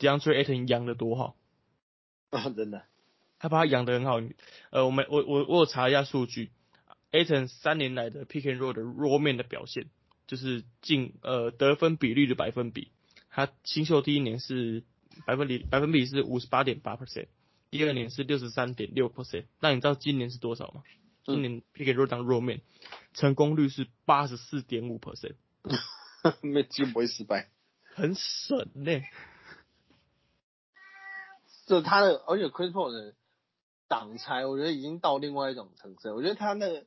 [0.00, 1.36] DeAndre Ayton 养的多好，
[2.30, 2.82] 啊，真的，
[3.38, 4.20] 他把他养得很好。
[4.70, 6.50] 呃，我们我我我有查一下数据
[7.12, 9.86] ，Ayton 三年来的 pick and roll 的 roll 面的表现，
[10.26, 12.90] 就是进呃得分比率的百分比，
[13.30, 14.82] 他新秀第一年是
[15.26, 17.26] 百分比百分比是五十八点八 percent，
[17.70, 19.44] 第二年是六十三点六 percent。
[19.60, 20.82] 那你知道今年是多少吗？
[21.24, 22.62] 今年 pick and roll 当 roll 面
[23.12, 25.34] 成功率是八十四点五 percent，
[26.40, 27.50] 没几乎不会失败。
[27.94, 29.00] 很神呢、
[31.70, 33.14] 就他的，而且 Chris Paul 的
[33.86, 36.10] 挡拆，我觉得已经到另外一种层次。
[36.10, 36.80] 我觉得他那个，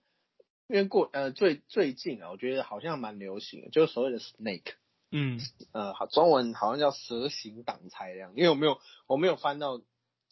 [0.67, 4.73] 因为过呃最最近啊，我觉得好像蛮流行的，就是所谓的 snake，
[5.09, 5.39] 嗯
[5.71, 8.33] 呃，好中文好像叫蛇形挡拆这样。
[8.35, 8.77] 因为我没有
[9.07, 9.79] 我没有翻到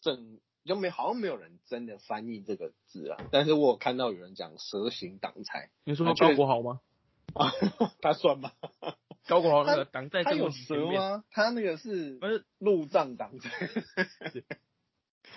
[0.02, 6.80] 正，就没好像没有人真的翻译这个字啊，但是我有看到有人讲蛇形挡拆你说啊确高国豪吗？
[7.32, 7.50] 啊，
[8.02, 8.52] 他算吗？
[9.28, 10.92] 高国豪那个挡在他有这个前面？
[10.92, 11.24] 蛇吗？
[11.30, 13.50] 他那个是不是路障挡在。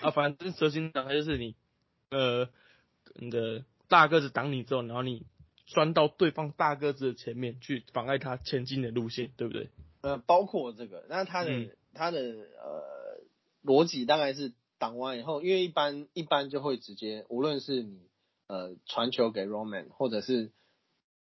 [0.01, 1.55] 啊，反正蛇形挡它就是你，
[2.09, 2.49] 呃，
[3.15, 5.25] 你的大个子挡你之后，然后你
[5.67, 9.69] 钻到对方大个子的前面去妨碍他前进的路线，对不对？
[10.01, 13.23] 呃，包括这个，那他的、嗯他的呃
[13.63, 18.01] 逻辑大概是挡完以后，因为一般一般就会直接，无论是你
[18.47, 20.51] 呃传球给 Roman，或者是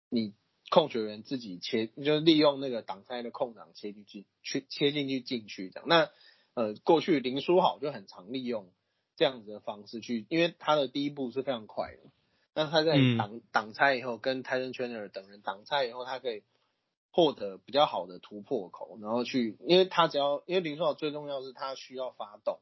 [0.10, 0.36] 你
[0.72, 5.90] 控球员自己切，就利用那个挡拆的空档切进去，去切进去进去这样。
[5.90, 6.10] 那
[6.54, 8.72] 呃过去林书豪就很常利用
[9.18, 12.10] 这样子的方式去，因为他的第一步是非常快的。
[12.54, 16.44] 那他在挡挡拆以后，跟 Tyson Trainer 等人挡拆以后，他可以
[17.12, 22.60] 获得比较好的突破口，然后去，因为他只要，因为林书豪最重要是他需要发动。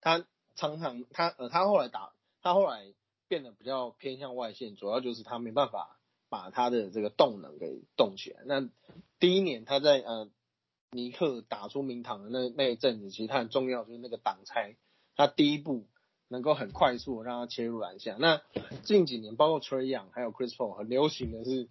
[0.00, 2.12] 他常常他呃他后来打
[2.42, 2.92] 他后来
[3.28, 6.00] 变得比较偏向外线，主要就是他没办法
[6.32, 8.40] 把他的这个动能给动起来。
[8.46, 8.66] 那
[9.20, 10.30] 第一年他在呃
[10.90, 14.76] 尼克打出名堂的那那一阵子，其实他很重要就是那个挡拆，
[15.14, 15.86] 他第一步
[16.28, 18.16] 能够很快速的让他切入篮下。
[18.18, 18.40] 那
[18.82, 21.68] 近几年包括 Trey Young 还有 Chris Paul 很流行的是，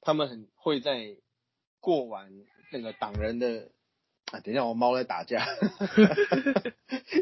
[0.00, 1.16] 他们很会在
[1.80, 2.32] 过完
[2.70, 3.72] 那个挡人的。
[4.32, 5.46] 啊，等一下，我猫在打架，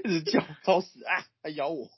[0.05, 1.27] 一直叫，吵死啊！
[1.43, 1.91] 还咬我。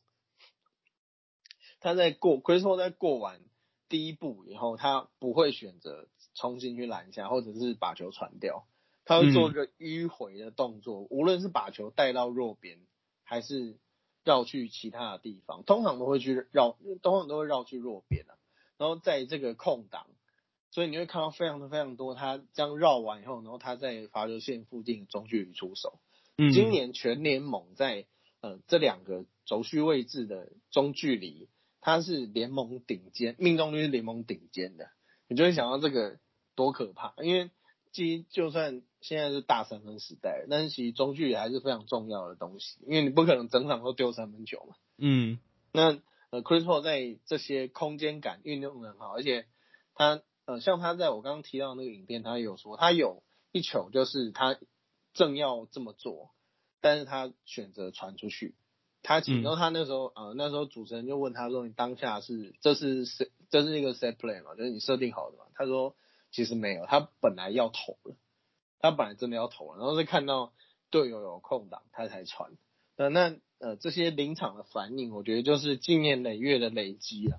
[1.79, 3.43] 他在过，Chris Paul 在过完
[3.89, 8.67] 第一步以后，他不会选择冲进去拦下，或者是把球传掉，
[9.05, 12.79] 他会做一个迂回的动作，无论是把球带到弱边，
[13.23, 13.79] 还是
[14.25, 18.35] 绕去其他的地方，通常都会去绕，通常都会绕去弱边啊。
[18.79, 20.07] 然后在这个空档。
[20.71, 26.01] 所以你会看到非常的非常多，他这样绕完以后，然后他在罚球线附近中距离出手。
[26.37, 28.07] 嗯，今年全联盟在
[28.41, 31.49] 呃这两个轴距位置的中距离，
[31.85, 34.89] 他是联盟顶尖，命中率是联盟顶尖的。
[35.29, 36.19] 你就会想到这个
[36.57, 37.51] 多可怕，因为
[37.93, 44.75] 其实就算现在是大三分时代，但是其实中距离还是非常重要的东西，因为你不可能整场都丢三分球嘛。
[44.97, 45.39] 嗯，
[45.73, 49.47] 那呃，Chris Paul 在这些空间感运用很好，而且
[49.95, 50.23] 他。
[50.47, 54.59] 呃，像他在我刚刚提到那个影片，他有说他有一球就是他
[55.15, 56.33] 正要这么做，
[56.83, 58.55] 但是他选择传出去。
[59.05, 64.57] 他然后他那时候呃那时候主持人就问他说：“你当下是这是谁这是一个 set play 嘛？
[64.57, 65.95] 就是你设定好的嘛？”他说
[66.33, 68.17] ：“其实没有，他本来要投了，
[68.81, 70.53] 他本来真的要投了，然后是看到
[70.91, 72.51] 队友有空档，他才传。
[72.97, 77.39] 呃，那呃这些临场的反应，我觉得就是经年累月的累积啊，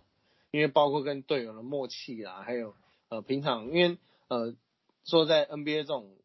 [0.52, 2.74] 因为包括跟队友的默契啦，还有。
[3.08, 4.00] 呃，平常因为
[4.30, 4.56] 呃，
[5.04, 6.16] 说在 NBA 这种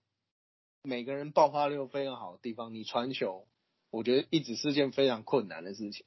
[0.82, 3.44] 每个人爆发力都非常好的地方，你传球，
[3.90, 6.04] 我觉得一直是件非常困难的事情。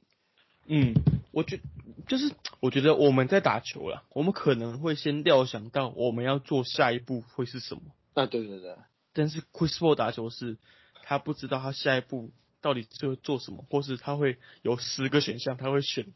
[0.66, 0.94] 嗯，
[1.32, 1.60] 我觉
[2.08, 7.82] 就是我觉得我们在打球了，我们可能会先料想到我们要做下一步会是什么。
[8.14, 8.76] 啊，对对对。
[9.12, 10.58] 但是 Chris Paul 打球是，
[11.04, 12.32] 他不知道他下一步
[12.62, 16.08] 到底就做什么，或是他会有十个选项，他会选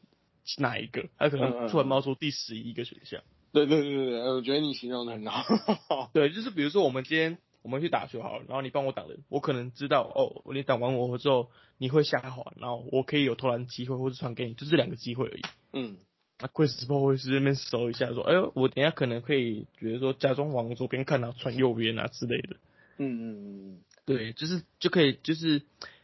[0.57, 1.09] 哪一个？
[1.17, 3.21] 他可能突然冒出第十一个选项。
[3.51, 6.09] 对对对对我觉得你形容的很好。
[6.13, 15.41] 对，就是比如说我们今天我们去打球好了，然后你帮我挡人，我可能知道哦，你挡完我之后你会下滑，然后我可以有投篮机会或者传给你，就这两个机会而已。
[15.73, 15.97] 嗯。
[16.39, 22.57] 那 Chris Paul 会是那边搜一下说，哎呦，我等下可能可以觉得说假装往左边看到传右边啊之类的。
[22.97, 23.79] 嗯嗯嗯。
[24.05, 25.63] 对，就是就可以就是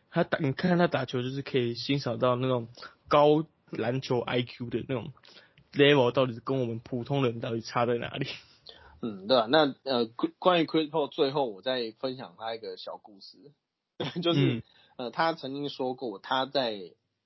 [0.10, 2.68] 他打，你看他打球就是可以欣赏到那种
[3.08, 5.14] 高篮球 IQ 的那种。
[5.76, 8.28] level 到底是跟我们普通人到底差在哪里？
[9.04, 9.48] 嗯，对吧？
[9.50, 10.06] 那呃，
[10.40, 13.52] 关于 Chris Paul，最后我再分享他一个小故事，
[14.24, 14.64] 就是
[14.98, 16.80] 呃，他曾经说过，他在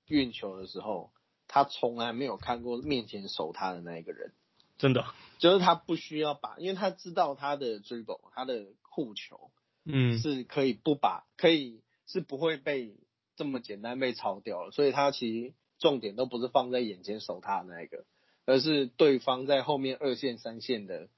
[0.08, 1.12] 运球的时候，
[1.48, 4.34] 他从来没有看过面前守他的那一个人，
[4.78, 5.06] 真的，
[5.38, 9.52] 就是他不需要把，因为他知道他的 dribble，他的护球，
[9.86, 12.98] 嗯，是可以不把，可以是不会被
[13.36, 18.06] 这么简单被抄掉了，所以他其实重点都不是放在眼前守他的那一个。
[18.50, 21.10] 而是对方在后面二线、三线的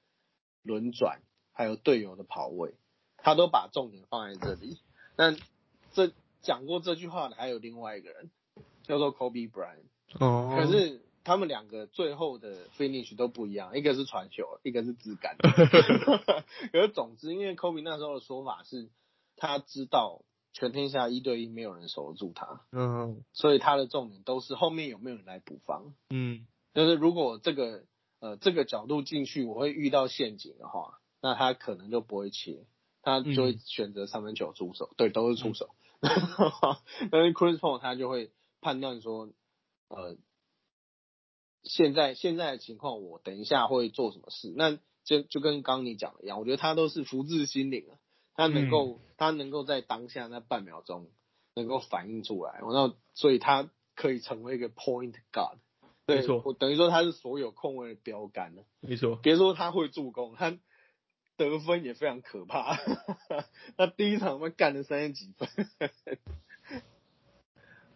[0.62, 1.20] 轮转，
[1.52, 2.74] 还有队友的跑位，
[3.16, 4.78] 他都把重点放在这里。
[5.16, 5.36] 那
[5.92, 8.30] 这讲过这句话的还有另外一个人，
[8.82, 9.84] 叫做 Kobe Bryant。
[10.18, 10.56] 哦。
[10.56, 15.36] 可是他们两个最后的 finish 都不一样，一个是传球，一个是自干。
[16.72, 18.88] 可是总之，因为 Kobe 那时候的说法是，
[19.36, 22.62] 他知道全天下一对一没有人守得住他。
[22.72, 23.22] 嗯。
[23.32, 25.94] 所以他的重点都是后面有没有人来补防。
[26.10, 26.46] 嗯。
[26.72, 27.84] 就是如果这个
[28.20, 32.66] 呃这个角度进去，我会遇到陷阱的话，那他可能就不会切，
[33.02, 35.74] 他就会选择三分球出手，对，都是出手。
[37.10, 39.28] 但是 Chris Paul 他就会判断说，
[39.88, 40.16] 呃，
[41.62, 44.52] 现在现在的情况，我等一下会做什么事？
[44.56, 47.98] 那就就跟刚你讲的一样，我觉得他都是福至心灵啊，
[48.34, 51.10] 他能够他能够在当下那半秒钟
[51.54, 55.58] 能够反应出来，然后所以他可以成为一个 Point Guard。
[56.16, 58.62] 没错，我等于说他是所有控卫的标杆了。
[58.80, 60.56] 没错，别说他会助攻，他
[61.36, 62.76] 得分也非常可怕。
[63.76, 65.48] 他第一场他干了三十几分。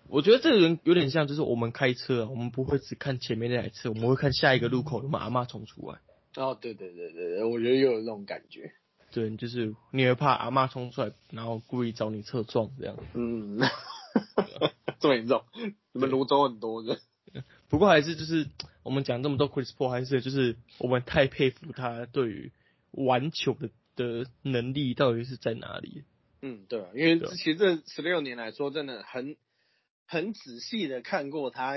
[0.09, 5.99] 我觉得这个人有点像，就是我们开车，我们不会只看前面那台车，我们会看下一个路口有没有阿嬷冲出来。
[6.37, 8.73] 哦，对对对对对，我觉得又有那种感觉。
[9.11, 12.97] 对，就是你会怕阿嬷冲出来，然后故意找你侧撞这样。
[13.15, 13.59] 嗯，
[15.01, 15.43] 这么严重？
[15.93, 16.99] 你们泸州很多的。
[17.69, 18.49] 不过还是就是
[18.83, 22.53] 我们讲这么多 Chris Paul，还是就是我们太佩服他对于
[22.91, 26.05] 玩球的的能力到底是在哪里。
[26.43, 29.37] 嗯，对啊，因为其实这十六年来说，真的很
[30.07, 31.77] 很仔细的看过他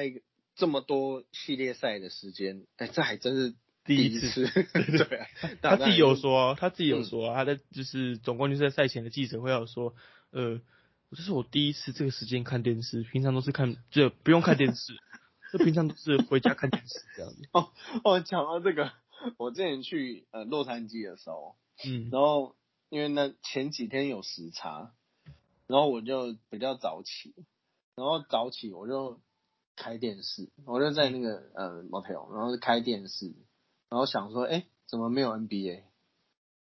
[0.56, 3.56] 这么多系列赛的时间，哎，这还真是
[3.86, 4.46] 第一次。
[4.74, 5.28] 对 啊，
[5.62, 9.96] 他自己有说，他自己有说，他在就是总冠军赛赛前的记者会有说，
[10.32, 10.60] 呃，
[11.12, 14.94] 这是我第一次这个时间看电视，平常都是看就不用看电视。
[15.52, 17.48] 就平常都是回家看电视这样子。
[17.54, 17.72] 哦
[18.04, 18.92] 哦，讲到这个，
[19.38, 22.56] 我之前去呃洛杉矶的时候，嗯，然后
[22.90, 24.94] 因为那前几天有时差，
[25.68, 27.34] 然后我就比较早起，
[27.96, 29.22] 然后早起我就
[29.76, 33.34] 开电视，我就在那个呃 motel，然后开电视，
[33.90, 35.84] 然后想说，哎，怎么没有 NBA？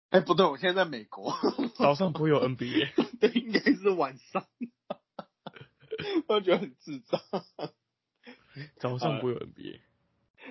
[0.10, 1.36] 哎，不对，我现在在美国，
[1.76, 4.48] 早上不会有 NBA， 对，应该是晚上，
[6.28, 7.22] 我觉得很智障。
[8.78, 9.80] 早上不有 NBA。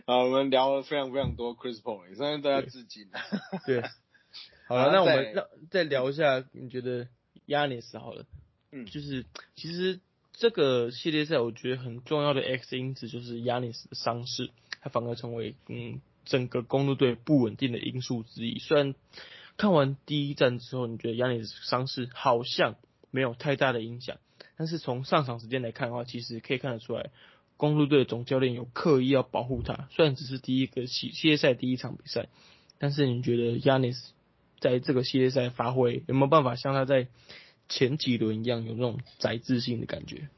[0.04, 3.08] 啊，我们聊了非常非常多 Chris Paul，现在大家致敬。
[3.66, 3.82] 对，
[4.68, 7.08] 好了，那我们再再聊一下，你觉得
[7.46, 8.24] Yanis 好了？
[8.70, 9.24] 嗯，就是
[9.56, 10.00] 其实
[10.32, 14.50] 这个系列赛我觉得很重要的 X 因子就是 Yanis 的伤势，
[14.82, 18.58] 他反而成为嗯整个公路队不稳定的因素之一。
[18.58, 18.94] 虽然
[19.56, 22.76] 看完第一站之后，你觉得 Yanis 伤势好像
[23.10, 24.18] 没有太大的影响，
[24.56, 27.10] 但是从上场时间来看的话，其实可以看得出来。
[27.58, 32.28] 公路队总教练有刻意要保护他，虽然只是第一个系系列赛第一场比赛，
[32.78, 33.98] 但是你觉得 Yanis
[34.60, 37.08] 在这个系列赛发挥有没有办法像他在
[37.68, 40.28] 前几轮一样有那种宅自信的感觉？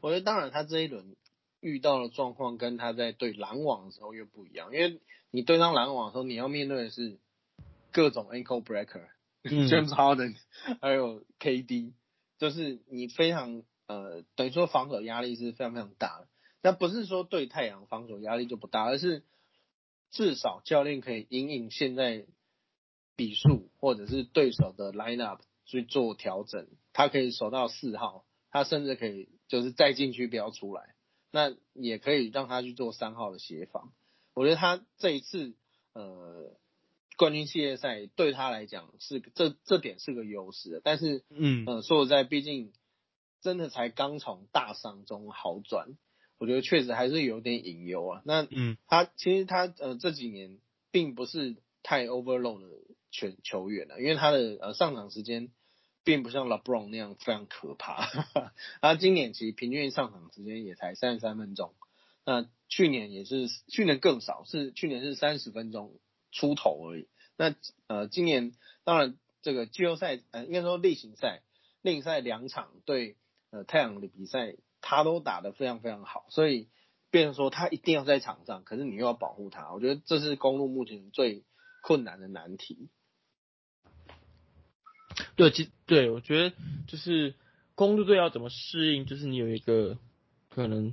[0.00, 1.16] 我觉得当然，他这一轮
[1.60, 5.00] 遇到的状况跟他在对篮网的时候又不一样，因为
[5.30, 7.18] 你对上篮网的时候，你要面对的是
[7.90, 10.36] 各种 ankle breaker，James Harden，
[10.80, 11.92] 还有 KD，
[12.38, 16.28] 就是你非常呃等于说防守压力是非常非常大的。
[16.62, 19.24] 那不是说对太阳防守压力就不大，而是
[20.10, 22.24] 至少教练可以因应现在
[23.16, 26.68] 比数或者是对手的 lineup 去做调整。
[26.92, 30.94] 他可以守到四号，他甚至可以就是再进去不要出来，
[31.30, 33.92] 那也可以让他去做三号的协防。
[34.34, 35.54] 我觉得他这一次
[35.94, 36.54] 呃
[37.16, 42.72] 冠军系列赛对他来讲是这这点是个优势，但是嗯呃说实在，毕竟
[43.40, 45.96] 真的才刚从大伤中好转。
[46.42, 48.22] 我觉得确实还是有点隐忧啊。
[48.24, 50.58] 那嗯，他其实他呃这几年
[50.90, 52.68] 并不是太 overload 的
[53.12, 55.50] 球球员了，因为他的呃上场时间
[56.02, 58.08] 并不像 LeBron 那样非常可怕。
[58.82, 61.74] 他今年其实平均上场时间也才三十三分钟，
[62.26, 66.00] 那去年也是去年更少，是去年是三十分钟
[66.32, 67.06] 出头而已。
[67.36, 67.54] 那
[67.86, 71.42] 呃今年当然这个季后赛呃应该说例行赛
[71.82, 73.14] 例行赛两场对
[73.52, 74.56] 呃太阳的比赛。
[74.82, 76.68] 他都打得非常非常好，所以
[77.10, 81.44] 变成说他一定要在场上，可是你又要保护他，我觉得这是公路目前最
[81.82, 82.90] 困难的难题。
[85.36, 86.54] 对，其对我觉得
[86.86, 87.34] 就是
[87.74, 89.96] 公路队要怎么适应，就是你有一个
[90.50, 90.92] 可能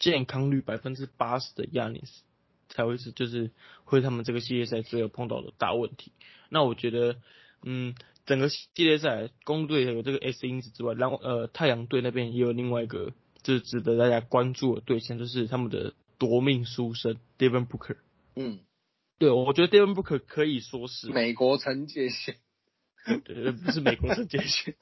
[0.00, 2.24] 健康率百分之八十的亚尼斯，
[2.68, 3.52] 才会是就是
[3.84, 6.10] 会他们这个系列赛最后碰到的大问题。
[6.48, 7.16] 那我觉得，
[7.62, 7.94] 嗯。
[8.26, 13.12] 整个系列赛，公路队有这个 S 因子之外，然后呃太阳队那边也有另外一个，
[13.46, 17.96] 就是值得大家关注的对象，就是他们的夺命书生 Devin Booker。
[18.34, 18.58] 嗯，
[19.18, 22.38] 对，我觉得 Devin Booker 可以说是美国陈杰宪，
[23.24, 24.74] 对，不是美国陈杰宪，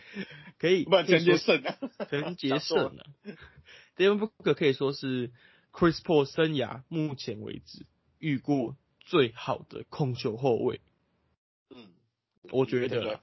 [0.58, 1.76] 可以，不陈杰胜啊，
[2.08, 3.04] 陈杰胜啊，
[3.98, 5.30] Devin Booker 可以说是
[5.70, 7.84] Chris Paul 生涯目前为止
[8.18, 10.80] 遇过最好的控球后卫。
[11.68, 11.88] 嗯。
[12.50, 13.20] 我觉得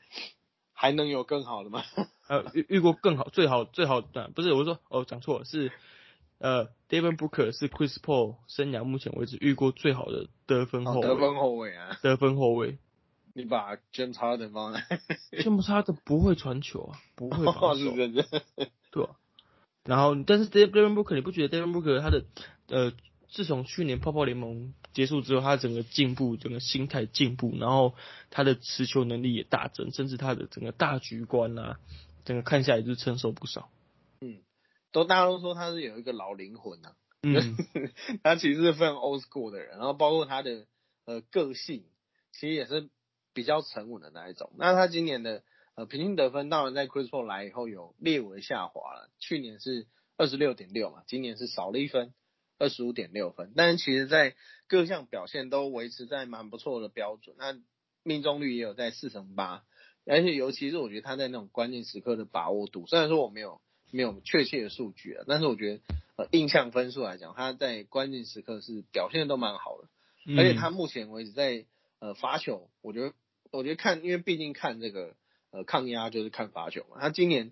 [0.83, 1.81] 还能有更好的吗？
[2.27, 5.71] 呃，遇遇过更好，最好最好的不是我说哦，讲错了，是
[6.39, 11.07] 呃，David Booker 是 Chris Paul 生涯目前为止遇过最好的得分后卫。
[11.07, 12.79] 得分后卫啊，得分后卫。
[13.33, 14.81] 你把 James Harden 放来，
[15.31, 17.91] James Harden 不会传球啊，不会防守，
[18.91, 19.11] 对啊。
[19.85, 22.25] 然后，但是 David Booker 你不觉得 David Booker 他的
[22.67, 22.91] 呃？
[23.33, 27.95] 自从去年泡泡联盟结束之后，他整个进步，整个心态进步，然后
[28.29, 31.79] 他的持球能力也大增，甚至他的整个大局观啊，
[32.25, 33.69] 整个看下来就是成熟不少。
[34.21, 34.43] 嗯，
[34.91, 36.93] 都大家都说他是有一个老灵魂呐。
[37.23, 37.33] 嗯，
[38.21, 40.67] 他其实是非常 old school 的人，然后包括他的
[41.05, 41.85] 呃个性，
[42.33, 42.89] 其实也是
[43.33, 44.51] 比较沉稳的那一种。
[44.57, 45.41] 那他今年的
[45.73, 52.13] 呃平均得分，当然在 Chris Paul 来以后有略微下滑了，去年是二十六点六嘛，今年是少了一分，
[52.59, 54.35] 二十五点六分，但是其实在
[54.67, 57.57] 各项表现都维持在蛮不错的标准，那
[58.03, 59.63] 命中率也有在四成八，
[60.05, 65.81] 而且尤其是我觉得他在那种关键时刻的把握度，虽然说我没有没有确切的数据啊，但是我觉得
[66.15, 69.87] 呃印象分数来讲，他在关键时刻是表现的都蛮好的，
[70.37, 71.65] 而且他目前为止在
[71.99, 73.13] 呃罚球，我觉得
[73.51, 75.15] 我觉得看，因为毕竟看这个
[75.51, 77.51] 呃抗压就是看罚球嘛，他今年。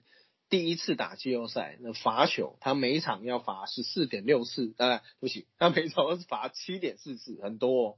[0.52, 7.98] 第一次打季后赛，那罚球他每场要罚十四点六次，当然对不起，他每场都是罚七点四次，很多哦。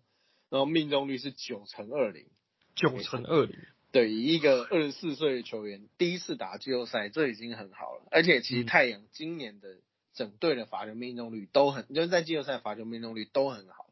[0.50, 2.28] 然后命中率是九乘二零，
[2.76, 3.58] 九乘二零，
[3.92, 8.08] 对，一个二十四岁的球员第一次打季后赛，这已经很好了。
[8.12, 9.80] 而且其实太阳今年的
[10.14, 13.88] 整队的罚球命中率都很，就是在季后赛罚球命中率都很好，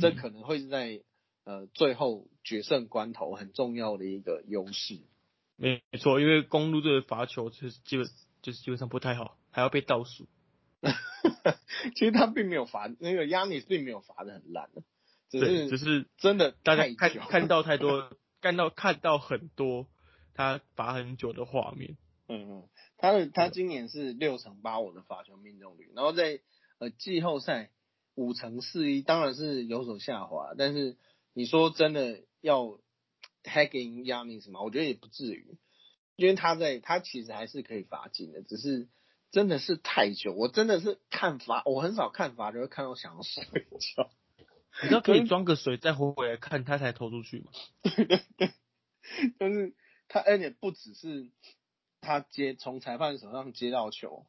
[0.00, 1.02] 这可能会是在
[1.44, 5.00] 呃最后决胜关头很重要的一个优势。
[5.60, 8.06] 没错，因为公路队的罚球就是基本
[8.40, 10.26] 就是基本上不太好，还要被倒数。
[11.94, 14.70] 其实他并没有罚，那个亚尼并没有罚的很烂，
[15.28, 19.86] 只是只是真的大家看看到太多， 看到看到很多
[20.32, 21.98] 他罚很久的画面。
[22.26, 26.40] 嗯嗯，他的他今年是六成八五的罚球命中率，然后在
[26.78, 27.70] 呃季后赛
[28.14, 30.96] 五成四一，当然是有所下滑，但是
[31.34, 32.78] 你说真的要。
[33.44, 34.62] Hacking Yanis 什么？
[34.62, 35.58] 我觉得也不至于，
[36.16, 38.88] 因为他在他其实还是可以罚进的，只是
[39.30, 40.32] 真的是太久。
[40.34, 44.10] 我真的是看罚，我很少看罚就会看到想要睡觉。
[44.82, 47.50] 你知道可以 装个水再回回来看他才投出去吗？
[47.82, 48.50] 对对对，
[49.38, 49.74] 但是
[50.08, 51.30] 他而且不只是
[52.00, 54.26] 他接从裁判手上接到球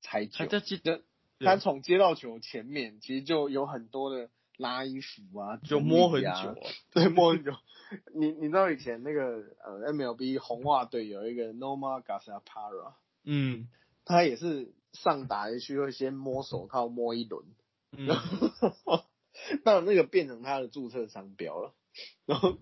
[0.00, 1.04] 才久，他记得
[1.38, 4.30] 他从接到球前面其实就有很多的。
[4.62, 6.54] 拉衣服啊，就摸很久，
[6.92, 7.52] 对，摸很久。
[8.14, 12.94] 你你知道以前那个呃 MLB 红袜队有一个 Norma Garciaparra，
[13.24, 13.68] 嗯，
[14.06, 17.44] 他也是上打一区会先摸手套摸一轮，
[17.90, 18.06] 嗯，
[19.64, 21.74] 那那个变成他的注册商标了，
[22.24, 22.56] 然后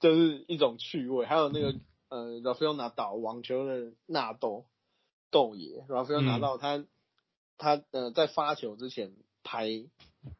[0.00, 1.24] 就是一种趣味。
[1.24, 1.74] 还有那个
[2.10, 4.66] 呃 Rafael Nadal 网球的纳豆
[5.30, 6.84] 豆爷，Rafael 拿到他
[7.56, 9.86] 他呃在发球之前拍。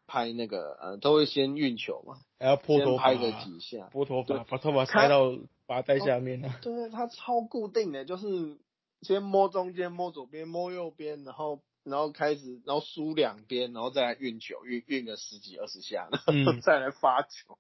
[0.07, 6.59] 拍那个呃，都会先运球嘛，还要拨头拍个几下，拨头发，把头发塞到发带下面啊。
[6.63, 8.59] 对，它超固定的，就是
[9.03, 17.59] 先摸中间，摸左边，摸右边，然后然后开始，然后输两边，然后再来运球，运运个十几二十下，然后 再来发球。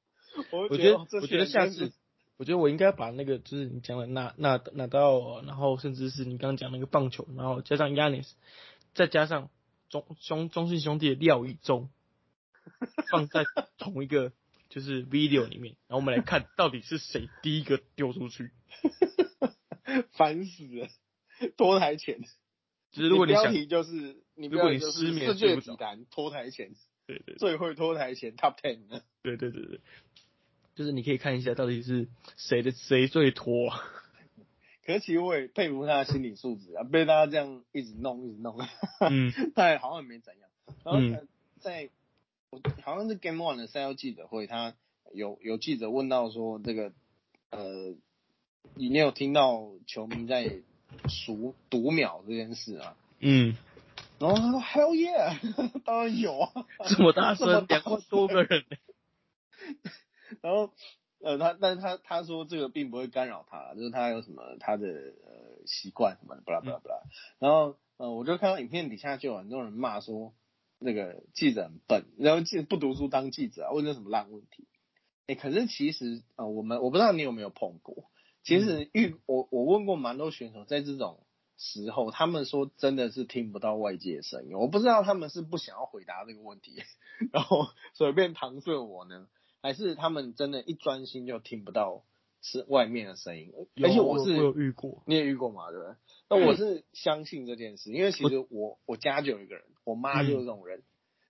[0.50, 1.92] 我觉得，我觉得下次，
[2.36, 8.30] 我觉得我应该把那个就是你讲的那那那到，然后甚至是你刚刚讲那个棒球，然后加上 Yanis，
[8.94, 9.50] 再加上
[9.88, 11.88] 中兄中信兄弟的廖以中。
[13.10, 13.44] 放在
[13.78, 14.32] 同一个
[14.68, 18.50] 就是 video 里面，然后我们来看到底是谁第一个丢出去，
[20.16, 20.88] 烦死了，
[21.56, 22.20] 脱台前，
[22.90, 26.72] 就是如果你标题就是你如果你失眠世界体坛脱台前，
[27.06, 29.80] 对对，最会脱台前 top ten，对对对对，
[30.74, 33.70] 就是你可以看一下到底是谁的谁最脱，
[34.84, 38.58] 可是其实我也佩服他的心理素质啊，被大家这样一直弄一直弄，
[39.08, 40.50] 嗯，但好像没怎样，
[40.84, 41.26] 然后
[41.60, 41.90] 在。
[42.82, 44.74] 好像是 Game One 的赛后记者会，他
[45.12, 46.92] 有有记者问到说这个
[47.50, 47.94] 呃，
[48.74, 50.62] 你没有听到球迷在
[51.08, 52.96] 数读秒这件事啊？
[53.20, 53.56] 嗯，
[54.18, 58.64] 然后他说 Hell yeah， 当然有啊，这么大声，两万多个人。
[60.42, 60.70] 然后
[61.20, 67.02] 呃，他但是他他说这个并不会干扰他，就是他有什么他的呃习惯什么的，巴拉巴拉巴拉。
[67.38, 70.32] 然后呃，我就看到影片底下就有很多人骂说。
[70.84, 74.68] 那个记者很笨，然后记不读书当记者啊，问这什么烂问题？
[75.26, 78.10] 哎，可是其实呃，我们我不知道你有没有碰过，
[78.42, 81.24] 其实遇我我问过蛮多选手，在这种
[81.56, 86.82] 时候，他们说真的是听不到外界的声音，我不知道他们是不想要回答这个问题，
[87.32, 89.26] 然后随便搪塞我呢，
[89.62, 92.04] 还是他们真的一专心就听不到
[92.42, 93.54] 是外面的声音？
[93.82, 95.94] 而且我是有遇过，你也遇过嘛，对不对？
[96.28, 99.64] 那我是相信这件事，因为其实我我家就有一个人。
[99.84, 100.82] 我妈就是这种人，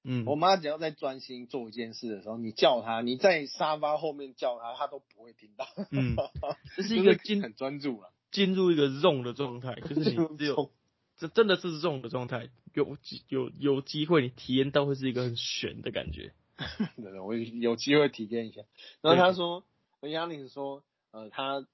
[0.04, 5.66] 嗯，我妈只要在专心做一件事的时候，你叫她，你在沙发后面叫她，她都不会听到。
[5.90, 6.16] 嗯，
[6.76, 10.70] 这是一个进很专注了，进入一个 zone 的状态，就是你 只有
[11.16, 12.96] 这真的是 zone 的状态，有
[13.28, 16.32] 有有机会你体验到会是一个很悬的感觉。
[16.96, 18.62] 对对，我有机会体验一下。
[19.00, 19.64] 然后他说，
[20.02, 21.66] 亚玲说，呃，他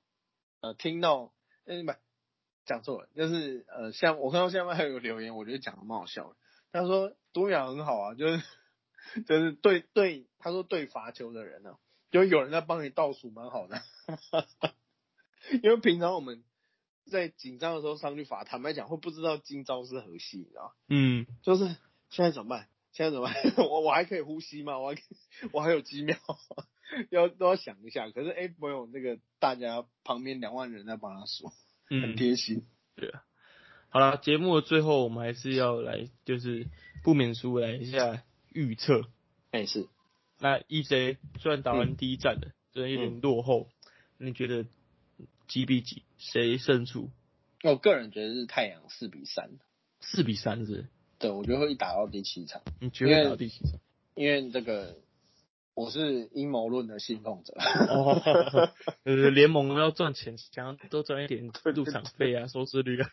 [0.61, 1.33] 呃听到，
[1.66, 1.93] 哎不，
[2.64, 6.37] 讲错了，就是呃像我看到下面还有个留言，我觉得讲的蛮好笑的。
[6.73, 8.43] 他说读秒很好啊， 就是
[9.27, 11.77] 就是对对，他说对罚球的人呢，
[12.11, 13.83] 就有人在帮你倒数，蛮好的。
[15.62, 16.45] 因为平常我们
[17.07, 20.75] 在紧张的时候上去罚，坦白讲会不知道今朝是何夕，你知道？
[20.89, 21.64] 嗯，就是
[22.11, 22.68] 现在怎么办？
[22.93, 23.35] 现在怎么办？
[23.68, 24.79] 我我还可以呼吸吗？
[24.79, 25.03] 我还
[25.53, 26.16] 我还有几秒，
[27.11, 28.11] 要都要想一下。
[28.11, 31.51] 可是哎，没有那个大家旁边两万人在帮他数，
[31.89, 32.66] 很贴心。
[32.97, 33.25] 对啊。
[33.93, 36.68] 好了，节目的最后我们还是要来，就是
[37.03, 39.03] 不免俗来一下预测。
[39.51, 39.88] 哎是。
[40.38, 43.68] 那 EJ 虽然打完第一战了，虽然有点落后，
[44.16, 44.64] 你觉得
[45.49, 46.05] 几比几？
[46.18, 47.11] 谁胜出？
[47.64, 49.51] 我个人觉得是太阳四比三。
[50.01, 50.86] 四比三是？
[51.18, 52.62] 对，我觉得会打到第七场。
[52.80, 53.80] 你觉得打到第七场？
[54.14, 54.97] 因为这个
[55.81, 57.55] 我是阴谋论的信奉者。
[59.31, 63.09] 联盟要赚钱，想要多赚一点入场费啊，收视率啊。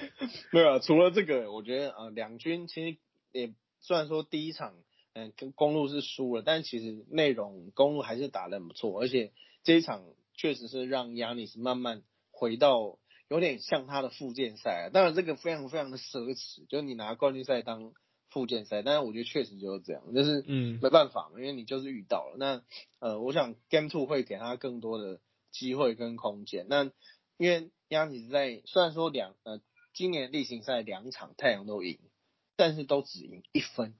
[0.52, 2.98] 没有，除了这个，我觉得呃，两军其实
[3.32, 4.74] 也虽然说第一场
[5.14, 9.32] 嗯跟公路是输了，但其实内容公路还是打得很不错，而且
[9.64, 10.04] 这一场
[10.34, 12.98] 确实是让亚尼斯慢慢回到。
[13.30, 17.92] 有点像他的附件赛啊，当然这个非常非常的奢侈，就是你拿冠军赛当
[18.30, 22.36] 附件赛，但是我觉得确实就是这样，就是嗯没办法嘛，因为你就是遇到了。
[22.38, 22.62] 那
[22.98, 25.20] 呃，我想 Game Two 会给他更多的
[25.50, 26.66] 机会跟空间。
[26.68, 26.84] 那
[27.36, 29.60] 因为亚尼在虽然说两呃
[29.92, 31.98] 今年例行赛两场太阳都赢，
[32.56, 33.94] 但是都只赢一分，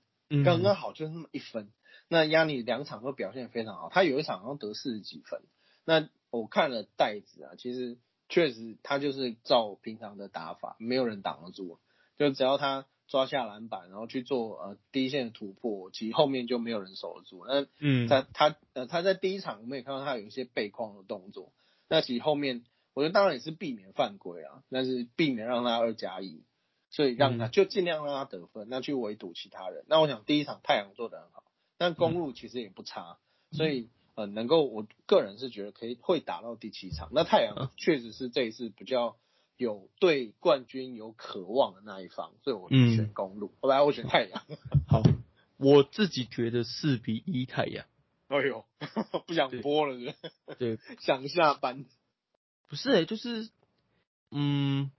[0.45, 1.71] 刚刚好就是那么一分。
[2.09, 5.43] 那亚尼两场都表现非常好，他有一场好像得四十几分。
[5.85, 7.99] 那我看了袋子啊，其实。
[8.33, 11.81] 确实，他就是照平常的打法，没有人挡得住。
[12.17, 17.45] 就只要他抓下篮板，然后去做呃第一线的突破，其实后面就没有人守得住。
[17.47, 21.53] 那嗯，他他呃他在第一场我们也看到他有一些背框的动作。
[21.89, 26.45] 那其实后面我觉得当然也是避免犯规啊，但是避免让他二加一，
[26.89, 29.85] 所以让他就尽量让他得分，那去围堵其他人。
[29.89, 31.45] 那我想第一场太阳做得很好，
[31.77, 33.19] 但公路其实也不差，
[33.53, 33.91] 所以。
[34.17, 37.09] 呃，能够，我个人是觉得可以会打到第七场。
[37.13, 39.17] 那太阳确实是这一次比较
[39.61, 43.53] 有对冠军有渴望的那一方，所以我选公路。
[43.61, 44.43] 后来我选太阳。
[44.89, 45.03] 好，
[45.59, 47.85] 我自己觉得四比一太阳。
[48.29, 48.65] 哎呦，
[49.27, 50.15] 不想播了是？
[50.59, 51.85] 对， 想下班。
[52.69, 53.51] 不是哎，就是，
[54.31, 54.91] 嗯，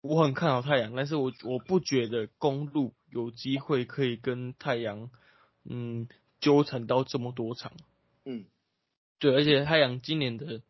[0.00, 5.10] 我很看好太阳，但是我我不觉得公路有机会可以跟太阳，
[5.62, 6.08] 嗯，
[6.40, 7.72] 纠缠到这么多场。
[8.24, 8.46] 嗯，
[9.20, 10.60] 对，而且太阳今年的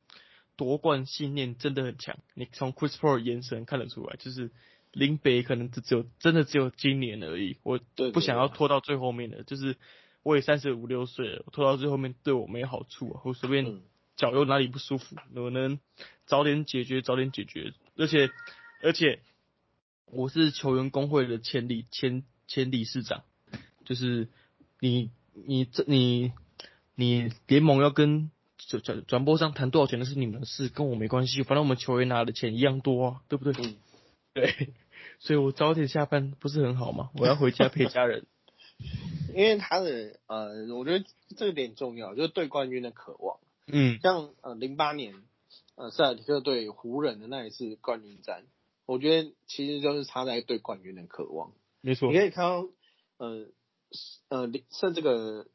[0.57, 4.51] 夺冠信念真的很强，你从 Chris Paul 眼神看得出来，就是
[4.93, 7.79] 林北可能只只有真的只有今年而已，我
[8.13, 9.77] 不想要拖到最后面的，就是
[10.23, 13.81] 我也三十五六岁了，拖到最后面对我没好处啊，我随便
[14.17, 15.79] 脚又哪里不舒服，我能
[16.25, 18.31] 早点解决早点解决，而且
[18.83, 19.21] 而且
[20.07, 23.25] 我是球员工会的前理前前理事长，
[23.85, 24.29] 就是
[24.81, 26.33] 你你这你。
[26.99, 28.31] 你联盟要跟
[28.67, 31.43] 转转转播商谈多少钱那是你们的事，跟我没关系。
[31.43, 33.64] 反正我们球员拿的钱一样多啊，对不对？
[33.64, 33.77] 嗯，
[34.35, 34.75] 对。
[35.21, 37.11] 所以我早点下班不是很好吗？
[37.19, 38.27] 我要回家陪家人。
[39.35, 41.05] 因为他的呃，我觉得
[41.37, 43.39] 这个点重要，就是对冠军的渴望。
[43.67, 45.14] 嗯，像呃零八年
[45.77, 48.45] 呃塞尔提克对湖人的那一次冠军战，
[48.85, 51.53] 我觉得其实就是他在对冠军的渴望。
[51.81, 52.11] 没错。
[52.12, 52.69] 你可以看到
[53.19, 53.47] 呃
[54.29, 55.47] 呃像这个。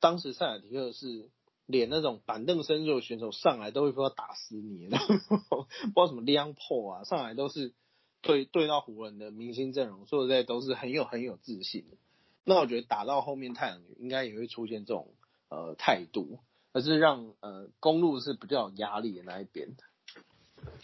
[0.00, 1.30] 当时塞尔提克是
[1.66, 7.72] 连那种板凳深入的选手上来都会说要打死你， 不知道什么亮破啊，上来都是
[8.20, 11.96] 对对到湖人的明星阵容，说实在都是很有很有自信的。
[12.44, 15.14] 那我觉得打到后面太阳应该也会出现这种
[15.48, 16.40] 呃态度，
[16.72, 19.76] 而是让呃公路是比较有压力的那一边。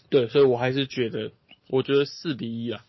[0.09, 1.31] 对，所以我还是觉得，
[1.69, 2.85] 我觉得四比一啊。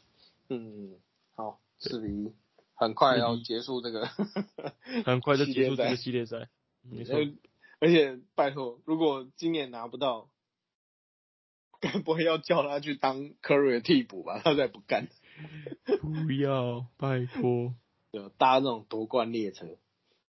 [0.48, 0.96] 嗯，
[1.34, 2.32] 好，四比一。
[2.74, 4.08] 很快要结束这个，
[5.04, 6.48] 很快就结束这个系列赛，
[6.82, 7.16] 没错。
[7.82, 10.30] 而且拜托，如果今年拿不到，
[11.80, 14.40] 该不会要叫他去当科瑞的替补吧？
[14.44, 15.08] 他再不干。
[15.98, 17.74] 不要，拜托。
[18.12, 19.66] 就搭那种夺冠列车。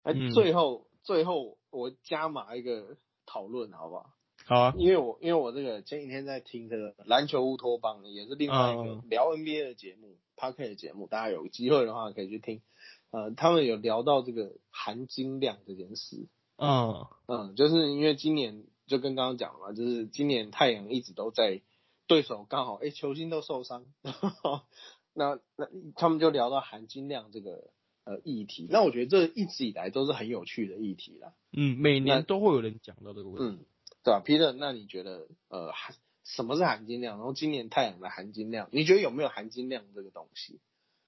[0.01, 4.09] 哎，最后最后我加码一个讨论，好不好？
[4.47, 4.73] 好啊。
[4.75, 10.17] 因为我因为我这个前几天在听这个篮球乌托邦，也是另外一个聊 NBA 的节目。
[10.35, 12.63] p a r k 的节目，大家有机会的话可以去听。
[13.11, 16.27] 呃，他们有聊到这个含金量这件事。
[16.57, 21.61] 嗯嗯，就是因为今年就跟刚刚讲了嘛，就是今年太阳一直都在
[22.07, 23.85] 对手刚好哎球星都受伤，
[25.13, 27.71] 那那他们就聊到含金量这个
[28.03, 28.67] 呃议题。
[28.69, 31.33] 那我觉得这一直以来都是很有趣的议题啦。
[31.51, 33.61] 嗯，每年都会有人讲到这个问题。
[33.61, 33.65] 嗯，
[34.03, 34.51] 对吧，Peter？
[34.51, 35.95] 那你觉得呃含？
[36.23, 37.17] 什么是含金量？
[37.17, 40.59] 然后今年太阳的含金量，你觉得有没有含金量这个东西？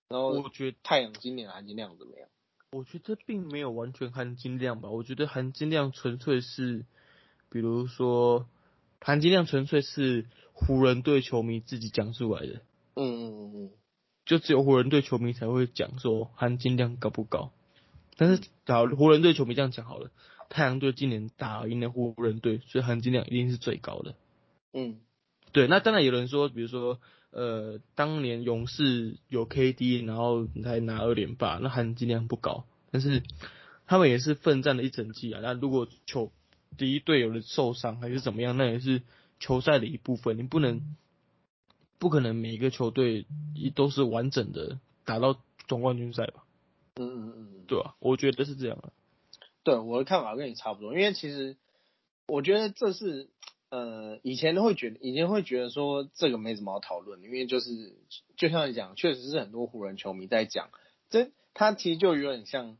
[0.10, 2.30] 然后我觉得太阳今年的含金量怎么样？
[2.72, 4.90] 我觉得并没有完全含金量吧。
[4.90, 6.86] 我觉得含金量纯粹是，
[7.50, 8.48] 比如说
[9.00, 12.62] 含金量纯粹是湖人队球迷自己讲出来的，
[12.96, 13.72] 嗯嗯嗯嗯，
[14.26, 17.52] 就只有湖人队球迷才会讲说含金量高不高。
[18.18, 20.12] 但是，假如湖人队球迷这样讲好了，
[20.50, 24.16] 太阳队今年打赢了湖人队，所以含金量一定是最高的。
[24.74, 25.00] 嗯，
[25.54, 27.00] 对，那当然有人说，比如说，
[27.38, 32.66] 呃，当年勇士有 KD，然后才拿二连霸，那含金量不高。
[32.90, 33.22] 但是
[33.86, 35.40] 他们也是奋战了一整季啊。
[35.44, 36.32] 那如果球
[36.78, 39.04] 第一队友的受伤还是怎么样，那也是
[39.40, 40.40] 球赛的一部分。
[40.40, 40.82] 你不能
[42.00, 43.28] 不可能每一个球队
[43.76, 46.44] 都是完整的打到总冠军赛吧？
[46.96, 48.90] 嗯嗯嗯，对啊，我觉得是这样啊。
[49.62, 51.56] 对，我的看法跟你差不多，因为其实
[52.26, 53.30] 我觉得这是
[53.70, 57.96] 呃以前都会觉得以前会觉得说这个没什么好讨论，因为就是
[58.38, 60.70] 就像你讲，确实是很多湖人球迷在讲，
[61.10, 62.78] 这他其实就有点像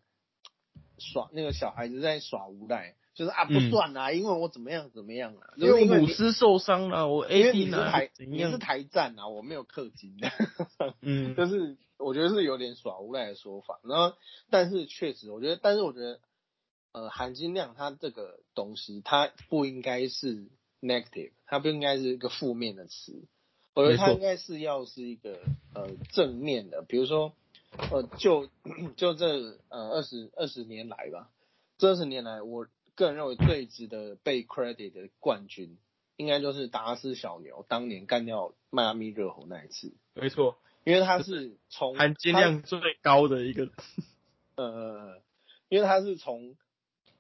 [0.98, 7.92] 耍那个小孩子在耍无赖，就是啊不算啊，因为我怎么样怎么样啊，因为姆斯受伤了，我 AD 呢，
[8.26, 10.32] 你是台战啊，我没有氪金的，
[11.02, 14.16] 嗯，就是我觉得是有点耍无赖的说法，然后
[14.50, 16.20] 但是确实我觉得，但是我觉得
[16.94, 20.48] 呃含金量它这个东西它不应该是
[20.82, 23.24] negative，它不应该是一个负面的词，
[23.74, 25.40] 我觉得它应该是要是一个
[25.74, 27.34] 呃正面的，比如说。
[27.92, 28.50] 呃，就
[28.96, 31.30] 就这呃二十二十年来吧，
[31.78, 32.66] 这二十年来，我
[32.96, 35.78] 个人认为最值得被 credit 的冠军，
[36.16, 39.94] 应该就是达拉斯小牛当年干掉迈阿密热火那一次。
[40.14, 43.70] 没错，因为他是从含金量最高的一个，
[44.56, 45.22] 呃，
[45.68, 46.56] 因为他是从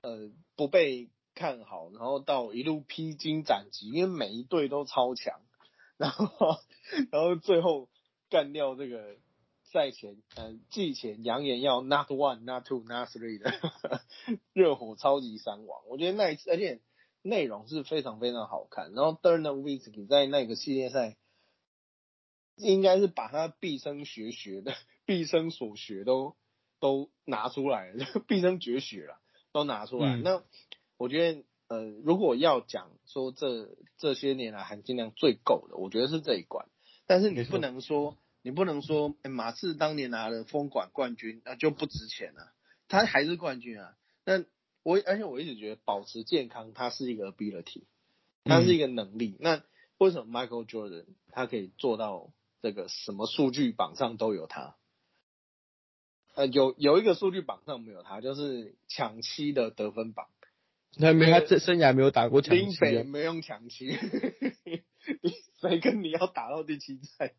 [0.01, 5.39] 呃不被看好，然后到一路披荆斩棘，因为每一队都超强，
[5.95, 6.57] 然后
[7.11, 7.87] 然后最后
[8.29, 9.15] 干掉这个。
[9.69, 13.51] 赛前，呃，季前扬言要 not one, not two, not three 的
[14.53, 16.79] 热火超级三王，我觉得那一次，而且
[17.21, 18.93] 内容是非常非常好看。
[18.93, 21.17] 然后 Durant w i s k y 在那个系列赛，
[22.55, 24.73] 应该是把他毕生学学的、
[25.05, 26.37] 毕生所学都
[26.79, 29.19] 都拿出来了，毕生绝学了
[29.51, 30.15] 都拿出来。
[30.15, 30.41] 那
[30.97, 36.67] 我觉得，呃，如果要讲说这这些年来含金量最够的，我觉得是这一关。
[37.05, 38.17] 但是你不能说。
[38.43, 42.53] 你不能说马刺当年拿了封管冠军那就不值钱了，
[42.87, 43.97] 他还是冠军啊。
[44.23, 44.45] 那
[44.83, 47.83] 我而且我一直觉得保持健康，它是一个 ability，
[48.45, 49.35] 它是一个能力。
[49.41, 49.63] 那
[49.97, 52.31] 为什么 Michael Jordan 他可以做到
[52.61, 54.77] 这个什么数据榜上都有他？
[56.35, 60.27] 呃，有有一个数据榜上没有他，就是抢七的得分榜。
[60.99, 63.97] 他没他这生涯没有打过抢七，没用抢七，
[65.61, 67.33] 谁跟你要打到第七赛？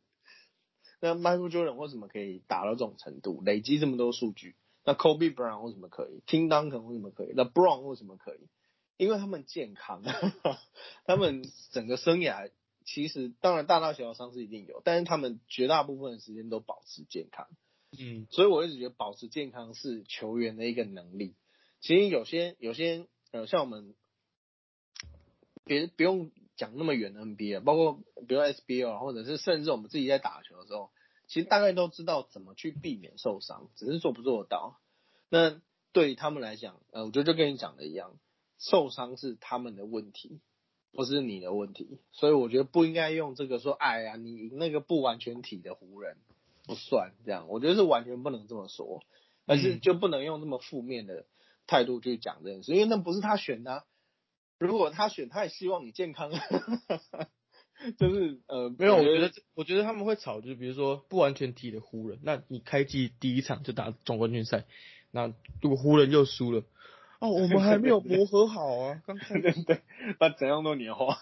[1.01, 4.57] 那 Michael Jordan 为什么可以打到这种程度，累积这么多数据？
[4.85, 7.33] 那 Kobe Brown 为什么可以？Tim Duncan 为什么可以？
[7.35, 8.49] 那 Brown 为什么可以？
[8.97, 10.03] 因为他们健康，
[11.05, 12.51] 他们整个生涯
[12.85, 17.47] 其实当然大大小小伤势一定有，但是他们绝大部分的时间都保持健康。
[17.97, 21.37] 嗯，所以我一直觉得保持健康是球员的一个能力。
[21.81, 23.95] 其实有些有些呃，像我们
[25.65, 26.31] 别不用。
[26.59, 30.91] 讲那么远的 NBA，包括比如 SBL，或者是甚至我们自己在打球的时候，
[31.29, 34.81] 其实大概都知道怎么去避免受伤，只是做不做得到。
[35.29, 35.61] 那
[35.93, 38.19] 对于他们来讲，呃，我觉得就跟你讲的一样，
[38.59, 40.41] 受伤是他们的问题，
[40.91, 42.01] 不是你的问题。
[42.11, 46.17] 所以我觉得不应该用这个说，哎呀，你那个不完全体的湖人
[46.65, 47.47] 不算这样。
[47.49, 49.05] 我觉得是完全不能这么说，
[49.47, 51.25] 而是就不能用这么负面的
[51.69, 53.85] 态度去讲这件事，因为那不是他选的。
[54.59, 56.33] 如果他选，他也希望你健康，
[57.97, 64.65] 就是呃，没有，我觉得我觉得他们会吵，就是比如说不完全体的湖人，那你开季第一场就打总冠军赛，
[65.13, 65.33] 那
[65.63, 66.65] 如果湖人又输了，
[67.21, 69.83] 哦，我们还没有磨合好啊，刚开对 对，
[70.19, 71.17] 那怎样都年化，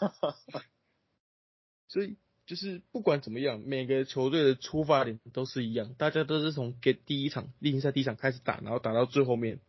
[1.89, 2.17] 所以
[2.47, 9.61] 就是不管怎么样，每个球队的出发点都是一样，大家都是从给第一场例行赛第一场开始打，然后打到最后面。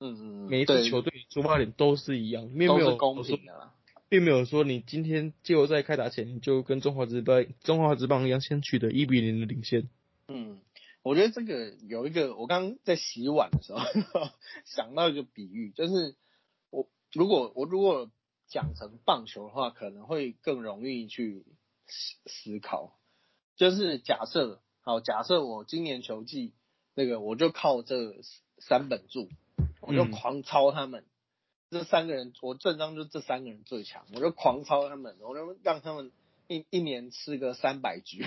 [0.00, 3.70] 嗯嗯每一支球队出发点都是一样，并没有公平的，
[4.08, 9.88] 并没有说你今天季后赛开打前你就跟中华职棒中华职棒一样先取得一比零的领先。
[10.28, 10.60] 嗯，
[11.02, 13.80] 我觉得这个有一个，我刚刚在洗碗的时候
[14.64, 16.14] 想到一个比喻，就是
[16.70, 18.10] 我如果我如果
[18.46, 21.44] 讲成棒球的话，可能会更容易去
[21.86, 22.98] 思思考。
[23.56, 26.52] 就是假设，好，假设我今年球季
[26.94, 28.14] 那个我就靠这
[28.58, 29.28] 三本柱。
[29.88, 31.04] 我就狂抄他们，
[31.70, 36.12] 这三个人，我正章就这三个人最强，我就狂抄他们，我就让他们
[36.46, 38.22] 一一年吃个三百局，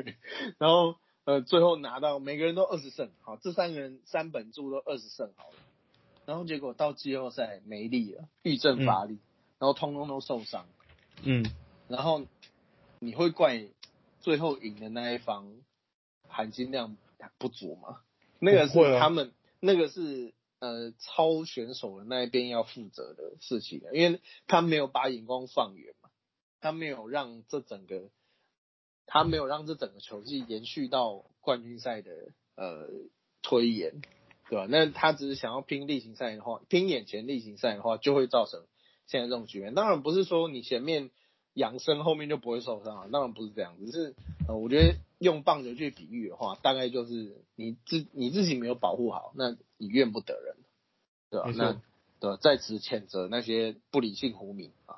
[0.58, 5.56] 然后呃最后拿到每个人都二十胜，好，这三个人三本柱都二十胜好了，
[6.26, 9.18] 然后结果到季后赛没力了，遇阵乏力，
[9.58, 10.66] 然后通通都受伤，
[11.22, 11.44] 嗯，
[11.88, 12.26] 然后
[12.98, 13.66] 你会怪
[14.20, 15.54] 最后赢的那一方
[16.26, 16.96] 含金量
[17.38, 18.00] 不足吗？
[18.40, 26.10] 那个是他们，那个是呃超选手的那一边要负责的事情，因为他没有把眼光放远嘛，
[26.60, 28.10] 他没有让这整个，
[29.06, 32.10] 他没有让这整个球季延续到冠军赛的
[32.56, 32.88] 呃
[33.42, 34.00] 推演，
[34.50, 34.66] 对吧？
[34.68, 38.66] 那他只是想要拼例行赛的话，拼眼前例行赛的话，就会造成
[39.06, 39.74] 现在这种局面。
[39.74, 41.10] 当然不是说你前面
[41.54, 44.14] 养生，后面就不会受伤啊，当然不是这样，只是
[44.48, 50.56] 呃，我觉得用棒球去比喻的话，大概就是你自你自己没有保护好，那你怨不得人，
[51.30, 51.52] 对吧没？
[51.54, 51.82] 错那
[52.20, 54.96] 对吧，在此谴责那些不理性湖民啊，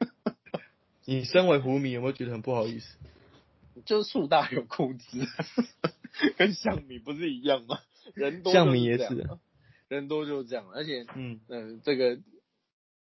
[1.04, 2.96] 你身为湖迷有没有觉得很不好意思？
[3.86, 5.26] 就是树大有枯枝，
[6.36, 7.80] 跟象迷不是一样吗？
[8.14, 9.26] 人多象就是迷也是
[9.88, 12.16] 人多就是这样，而且嗯，嗯，这个，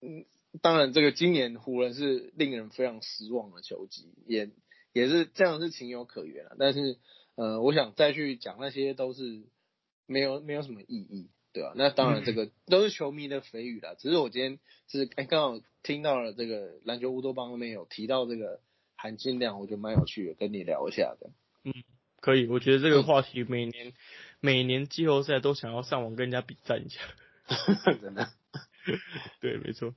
[0.01, 0.25] 嗯，
[0.63, 4.51] 当然，这个今年湖人是令人非常失望的球季，也
[4.93, 6.57] 也是这样是情有可原啊。
[6.59, 6.99] 但是，
[7.37, 9.45] 呃，我想再去讲那些都是
[10.07, 13.95] 没有没有什么意义，对吧、那当然，这个 都是球迷的蜚语啦。
[13.99, 14.59] 只是我今天
[14.89, 18.61] 是哎刚好听到了这个篮球乌托邦那边有提到这个
[18.97, 21.31] 含金量，我觉得蛮有趣的，跟你聊一下的。
[21.65, 21.73] 嗯
[22.19, 23.93] 可以，我觉得这个话题每年、
[24.41, 27.01] 每年季后赛都想要上网跟人家比战一下。
[28.01, 28.33] 真的，
[29.41, 29.95] 对，没错。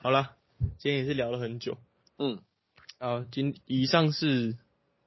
[0.00, 0.36] 好了，
[0.78, 1.78] 今天也是聊了很久
[2.18, 2.42] 嗯
[2.98, 3.26] 啊。
[3.32, 4.58] 今以上是，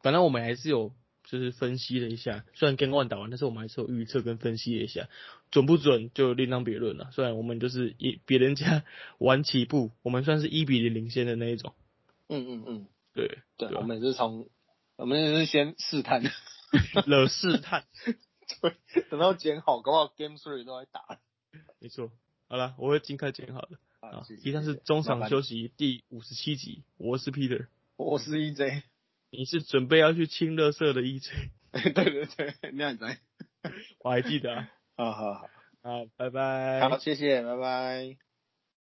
[0.01, 0.93] 反正我们还是有
[1.29, 5.09] 就是分析了一下，虽然 Game One 打完，但是我们还是有预测跟分析了一下，
[5.51, 7.09] 准不准就另当别论了。
[7.11, 8.83] 虽然我们就是一比人家
[9.19, 11.73] 晚起步，我们算是一比零领先的那一种。
[12.29, 14.49] 嗯嗯嗯，对，对，我们也是从
[14.95, 16.23] 我们也是先试探。
[17.07, 17.85] 惹试探，
[18.61, 18.75] 对，
[19.09, 21.19] 等到剪好，搞不好 Game Three 都在打。
[21.79, 22.11] 没错。
[22.49, 23.77] 好了，我会尽快剪好的。
[23.99, 27.67] 啊以上是中场休息第五十七集，我是 Peter，
[27.97, 28.83] 我是 EJ。
[29.29, 31.29] 你是准备要去清乐色的 EJ，
[31.93, 33.17] 对对对，那你在。
[33.99, 34.69] 我还记得啊。
[34.97, 35.49] 好好好，
[35.83, 36.79] 好，拜拜。
[36.81, 38.26] 好，谢谢，拜拜。